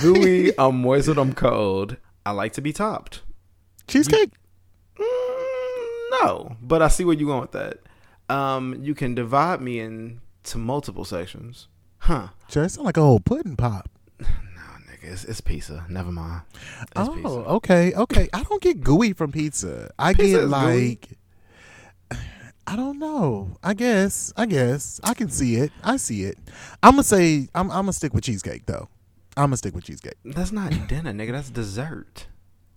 gooey. 0.00 0.52
I'm 0.58 0.80
moist 0.82 1.08
I'm 1.08 1.34
cold. 1.34 1.96
I 2.24 2.30
like 2.32 2.52
to 2.54 2.60
be 2.60 2.72
topped. 2.72 3.22
Cheesecake. 3.86 4.30
Mm, 4.98 6.10
no, 6.22 6.56
but 6.60 6.82
I 6.82 6.88
see 6.88 7.04
where 7.04 7.14
you're 7.14 7.28
going 7.28 7.42
with 7.42 7.52
that. 7.52 7.78
Um, 8.28 8.76
you 8.82 8.94
can 8.94 9.14
divide 9.14 9.60
me 9.60 9.78
into 9.78 10.58
multiple 10.58 11.04
sections. 11.04 11.68
Huh. 11.98 12.28
Sure, 12.48 12.64
it 12.64 12.70
sound 12.70 12.86
like 12.86 12.96
a 12.96 13.02
whole 13.02 13.20
pudding 13.20 13.56
pop. 13.56 13.88
It's, 15.06 15.24
it's 15.24 15.40
pizza. 15.40 15.84
Never 15.88 16.12
mind. 16.12 16.42
It's 16.82 16.90
oh, 16.96 17.14
pizza. 17.14 17.28
okay, 17.28 17.94
okay. 17.94 18.28
I 18.32 18.42
don't 18.42 18.62
get 18.62 18.82
gooey 18.82 19.12
from 19.12 19.32
pizza. 19.32 19.90
I 19.98 20.12
Pizza 20.14 20.40
get 20.40 20.48
like. 20.48 21.08
I 22.68 22.74
don't 22.74 22.98
know. 22.98 23.56
I 23.62 23.74
guess. 23.74 24.32
I 24.36 24.46
guess. 24.46 25.00
I 25.04 25.14
can 25.14 25.28
see 25.28 25.56
it. 25.56 25.70
I 25.84 25.96
see 25.98 26.24
it. 26.24 26.38
I'm 26.82 26.92
gonna 26.92 27.04
say 27.04 27.48
I'm 27.54 27.70
I'm 27.70 27.82
gonna 27.82 27.92
stick 27.92 28.12
with 28.12 28.24
cheesecake 28.24 28.66
though. 28.66 28.88
I'm 29.36 29.46
gonna 29.46 29.56
stick 29.56 29.74
with 29.74 29.84
cheesecake. 29.84 30.16
That's 30.24 30.50
not 30.50 30.70
dinner, 30.88 31.12
nigga. 31.12 31.32
That's 31.32 31.50
dessert. 31.50 32.26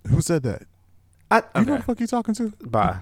Who 0.08 0.20
said 0.20 0.42
that? 0.44 0.62
I, 1.32 1.36
You 1.36 1.42
know 1.54 1.60
okay. 1.60 1.76
the 1.76 1.82
fuck 1.84 2.00
you 2.00 2.06
talking 2.08 2.34
to? 2.34 2.52
Bye. 2.64 2.98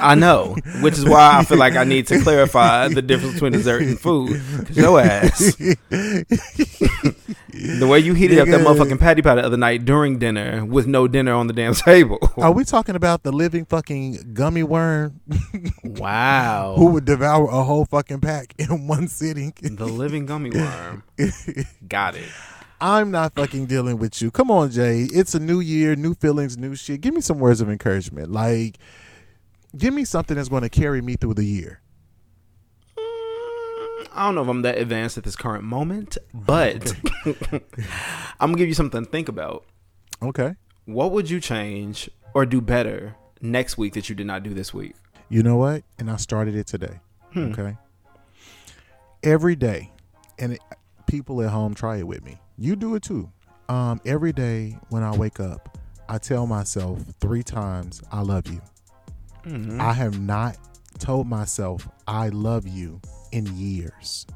I 0.00 0.14
know, 0.14 0.56
which 0.80 0.94
is 0.96 1.04
why 1.04 1.38
I 1.38 1.44
feel 1.44 1.58
like 1.58 1.74
I 1.76 1.84
need 1.84 2.06
to 2.06 2.18
clarify 2.22 2.88
the 2.88 3.02
difference 3.02 3.34
between 3.34 3.52
dessert 3.52 3.82
and 3.82 4.00
food. 4.00 4.40
Cause 4.66 4.76
your 4.76 5.00
ass, 5.00 5.54
the 7.50 7.86
way 7.88 7.98
you 7.98 8.14
heated 8.14 8.38
up 8.38 8.48
that 8.48 8.60
motherfucking 8.60 8.98
patty 8.98 9.20
pie 9.20 9.34
the 9.34 9.42
other 9.44 9.56
night 9.56 9.84
during 9.84 10.18
dinner 10.18 10.64
with 10.64 10.86
no 10.86 11.08
dinner 11.08 11.34
on 11.34 11.46
the 11.46 11.52
damn 11.52 11.74
table. 11.88 12.18
Are 12.38 12.52
we 12.52 12.64
talking 12.64 12.94
about 12.96 13.22
the 13.22 13.32
living 13.32 13.64
fucking 13.66 14.30
gummy 14.32 14.62
worm 14.62 15.20
Wow. 15.84 16.74
who 16.78 16.86
would 16.92 17.04
devour 17.04 17.48
a 17.48 17.64
whole 17.64 17.84
fucking 17.84 18.20
pack 18.20 18.54
in 18.58 18.86
one 18.86 19.08
sitting? 19.08 19.52
the 19.60 19.86
living 19.86 20.24
gummy 20.26 20.50
worm. 20.50 21.02
Got 21.88 22.14
it. 22.14 22.28
I'm 22.80 23.10
not 23.10 23.34
fucking 23.34 23.66
dealing 23.66 23.98
with 23.98 24.22
you. 24.22 24.30
Come 24.30 24.50
on, 24.50 24.70
Jay. 24.70 25.08
It's 25.12 25.34
a 25.34 25.40
new 25.40 25.60
year, 25.60 25.96
new 25.96 26.14
feelings, 26.14 26.56
new 26.56 26.74
shit. 26.74 27.00
Give 27.00 27.12
me 27.12 27.20
some 27.20 27.38
words 27.38 27.60
of 27.60 27.68
encouragement. 27.68 28.30
Like, 28.30 28.78
give 29.76 29.92
me 29.92 30.04
something 30.04 30.36
that's 30.36 30.48
going 30.48 30.62
to 30.62 30.68
carry 30.68 31.02
me 31.02 31.16
through 31.16 31.34
the 31.34 31.44
year. 31.44 31.80
I 34.18 34.24
don't 34.24 34.34
know 34.34 34.42
if 34.42 34.48
I'm 34.48 34.62
that 34.62 34.78
advanced 34.78 35.16
at 35.16 35.22
this 35.24 35.36
current 35.36 35.62
moment, 35.62 36.18
but 36.34 36.92
I'm 37.24 38.50
gonna 38.50 38.56
give 38.56 38.66
you 38.66 38.74
something 38.74 39.04
to 39.04 39.10
think 39.10 39.28
about. 39.28 39.64
Okay. 40.20 40.56
What 40.86 41.12
would 41.12 41.30
you 41.30 41.40
change 41.40 42.10
or 42.34 42.44
do 42.44 42.60
better 42.60 43.14
next 43.40 43.78
week 43.78 43.94
that 43.94 44.08
you 44.08 44.16
did 44.16 44.26
not 44.26 44.42
do 44.42 44.54
this 44.54 44.74
week? 44.74 44.96
You 45.28 45.44
know 45.44 45.56
what? 45.56 45.84
And 45.98 46.10
I 46.10 46.16
started 46.16 46.56
it 46.56 46.66
today. 46.66 46.98
Hmm. 47.32 47.52
Okay. 47.52 47.76
Every 49.22 49.54
day, 49.54 49.92
and 50.38 50.54
it, 50.54 50.60
people 51.06 51.40
at 51.42 51.50
home 51.50 51.74
try 51.74 51.98
it 51.98 52.06
with 52.06 52.24
me. 52.24 52.38
You 52.58 52.76
do 52.76 52.94
it 52.96 53.02
too. 53.02 53.30
Um, 53.68 54.00
every 54.04 54.32
day 54.32 54.76
when 54.88 55.02
I 55.02 55.16
wake 55.16 55.40
up, 55.40 55.78
I 56.08 56.18
tell 56.18 56.46
myself 56.46 57.00
three 57.20 57.42
times, 57.42 58.02
"I 58.10 58.22
love 58.22 58.46
you." 58.48 58.60
Mhm. 59.44 59.80
I 59.80 59.92
have 59.92 60.18
not 60.20 60.56
told 60.98 61.26
myself 61.28 61.88
I 62.06 62.28
love 62.30 62.66
you 62.66 63.00
in 63.32 63.46
years. 63.56 64.26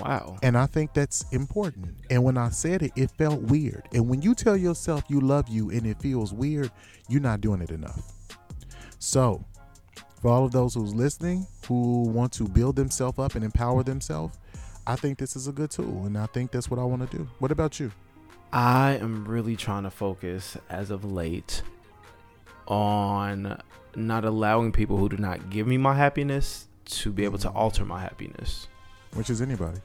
wow. 0.00 0.38
And 0.42 0.56
I 0.56 0.64
think 0.66 0.94
that's 0.94 1.24
important. 1.32 1.94
And 2.08 2.24
when 2.24 2.38
I 2.38 2.48
said 2.48 2.82
it, 2.82 2.92
it 2.96 3.10
felt 3.10 3.42
weird. 3.42 3.88
And 3.92 4.08
when 4.08 4.22
you 4.22 4.34
tell 4.34 4.56
yourself 4.56 5.04
you 5.08 5.20
love 5.20 5.48
you 5.50 5.68
and 5.70 5.86
it 5.86 6.00
feels 6.00 6.32
weird, 6.32 6.70
you're 7.08 7.20
not 7.20 7.42
doing 7.42 7.60
it 7.60 7.70
enough. 7.70 8.00
So, 8.98 9.44
for 10.20 10.28
all 10.30 10.46
of 10.46 10.52
those 10.52 10.74
who's 10.74 10.94
listening 10.94 11.46
who 11.68 12.04
want 12.04 12.32
to 12.34 12.44
build 12.48 12.76
themselves 12.76 13.18
up 13.18 13.34
and 13.34 13.44
empower 13.44 13.82
themselves, 13.82 14.38
I 14.86 14.96
think 14.96 15.18
this 15.18 15.36
is 15.36 15.48
a 15.48 15.52
good 15.52 15.70
tool. 15.70 16.04
And 16.06 16.18
I 16.18 16.26
think 16.26 16.50
that's 16.50 16.70
what 16.70 16.80
I 16.80 16.84
want 16.84 17.08
to 17.08 17.16
do. 17.16 17.28
What 17.38 17.50
about 17.50 17.78
you? 17.78 17.92
I 18.52 18.98
am 19.00 19.26
really 19.26 19.56
trying 19.56 19.84
to 19.84 19.90
focus 19.90 20.56
as 20.68 20.90
of 20.90 21.04
late 21.04 21.62
on 22.66 23.60
not 23.94 24.24
allowing 24.24 24.72
people 24.72 24.96
who 24.96 25.08
do 25.08 25.16
not 25.16 25.50
give 25.50 25.66
me 25.66 25.78
my 25.78 25.94
happiness 25.94 26.68
to 26.84 27.12
be 27.12 27.24
able 27.24 27.38
to 27.38 27.50
alter 27.50 27.84
my 27.84 28.00
happiness. 28.00 28.68
Which 29.14 29.30
is 29.30 29.40
anybody. 29.40 29.80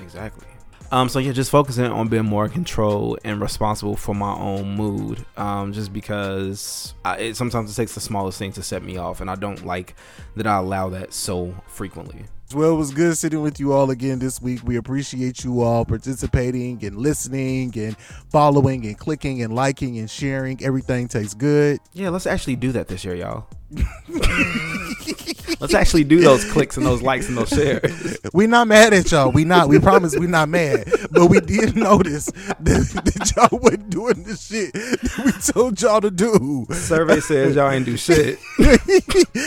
Exactly. 0.00 0.46
Um, 0.90 1.08
so 1.08 1.18
yeah, 1.20 1.32
just 1.32 1.50
focusing 1.50 1.86
on 1.86 2.08
being 2.08 2.24
more 2.24 2.44
in 2.44 2.50
control 2.50 3.16
and 3.24 3.40
responsible 3.40 3.96
for 3.96 4.14
my 4.14 4.34
own 4.34 4.76
mood. 4.76 5.24
Um, 5.38 5.72
just 5.72 5.92
because 5.92 6.92
I, 7.04 7.18
it 7.18 7.36
sometimes 7.36 7.70
it 7.70 7.74
takes 7.74 7.94
the 7.94 8.00
smallest 8.00 8.38
thing 8.38 8.52
to 8.52 8.62
set 8.62 8.82
me 8.82 8.98
off, 8.98 9.20
and 9.22 9.30
I 9.30 9.36
don't 9.36 9.64
like 9.64 9.94
that 10.36 10.46
I 10.46 10.58
allow 10.58 10.90
that 10.90 11.14
so 11.14 11.54
frequently. 11.66 12.26
Well, 12.54 12.72
it 12.72 12.76
was 12.76 12.92
good 12.92 13.16
sitting 13.16 13.40
with 13.40 13.58
you 13.58 13.72
all 13.72 13.90
again 13.90 14.18
this 14.18 14.42
week. 14.42 14.60
We 14.64 14.76
appreciate 14.76 15.44
you 15.44 15.62
all 15.62 15.84
participating 15.84 16.84
and 16.84 16.98
listening 16.98 17.72
and 17.76 17.96
following 18.30 18.84
and 18.84 18.98
clicking 18.98 19.42
and 19.42 19.54
liking 19.54 19.98
and 19.98 20.10
sharing. 20.10 20.62
Everything 20.62 21.08
tastes 21.08 21.34
good. 21.34 21.80
Yeah, 21.92 22.10
let's 22.10 22.26
actually 22.26 22.56
do 22.56 22.72
that 22.72 22.88
this 22.88 23.04
year, 23.04 23.14
y'all. 23.14 23.46
let's 25.60 25.74
actually 25.74 26.04
do 26.04 26.20
those 26.20 26.44
clicks 26.50 26.76
and 26.76 26.84
those 26.84 27.02
likes 27.02 27.28
and 27.28 27.38
those 27.38 27.48
shares. 27.48 28.18
We 28.34 28.46
not 28.46 28.66
mad 28.66 28.94
at 28.94 29.10
y'all. 29.10 29.30
We 29.30 29.44
not. 29.44 29.68
We 29.68 29.78
promise 29.78 30.16
we 30.16 30.26
not 30.26 30.48
mad. 30.48 30.84
But 31.10 31.26
we 31.26 31.40
did 31.40 31.76
notice 31.90 32.26
that, 32.26 33.02
that 33.04 33.32
y'all 33.36 33.58
wasn't 33.58 33.90
doing 33.90 34.22
the 34.22 34.36
shit 34.36 34.72
that 34.72 35.22
we 35.24 35.32
told 35.52 35.80
y'all 35.82 36.00
to 36.00 36.10
do. 36.10 36.66
Survey 36.70 37.20
says 37.20 37.56
y'all 37.56 37.70
ain't 37.70 37.84
do 37.84 37.96
shit 37.98 38.38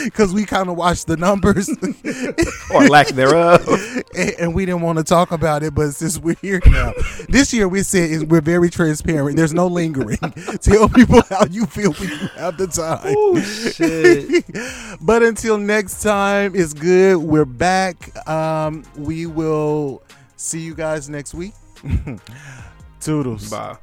Because 0.03 0.33
we 0.33 0.45
kind 0.45 0.69
of 0.69 0.77
watched 0.77 1.07
the 1.07 1.17
numbers 1.17 1.69
or 2.73 2.87
lack 2.87 3.07
thereof. 3.07 3.67
and, 4.15 4.31
and 4.39 4.53
we 4.53 4.65
didn't 4.65 4.81
want 4.81 4.99
to 4.99 5.03
talk 5.03 5.31
about 5.31 5.63
it. 5.63 5.73
But 5.73 5.91
since 5.91 6.19
we're 6.19 6.35
here 6.41 6.61
now, 6.67 6.93
this 7.27 7.53
year 7.53 7.67
we 7.67 7.81
said 7.81 8.09
is 8.11 8.23
we're 8.23 8.41
very 8.41 8.69
transparent. 8.69 9.35
There's 9.37 9.53
no 9.53 9.65
lingering. 9.67 10.17
Tell 10.61 10.89
people 10.89 11.21
how 11.29 11.45
you 11.49 11.65
feel 11.65 11.93
when 11.93 12.09
you 12.09 12.27
have 12.37 12.57
the 12.57 12.67
time. 12.67 13.15
Oh 13.17 13.39
shit. 13.41 14.14
but 15.01 15.23
until 15.23 15.57
next 15.57 16.01
time, 16.01 16.55
it's 16.55 16.73
good. 16.73 17.17
We're 17.17 17.45
back. 17.45 18.27
Um, 18.27 18.83
we 18.97 19.25
will 19.25 20.03
see 20.35 20.59
you 20.59 20.75
guys 20.75 21.09
next 21.09 21.33
week. 21.33 21.53
Toodles. 22.99 23.49
Bye. 23.49 23.77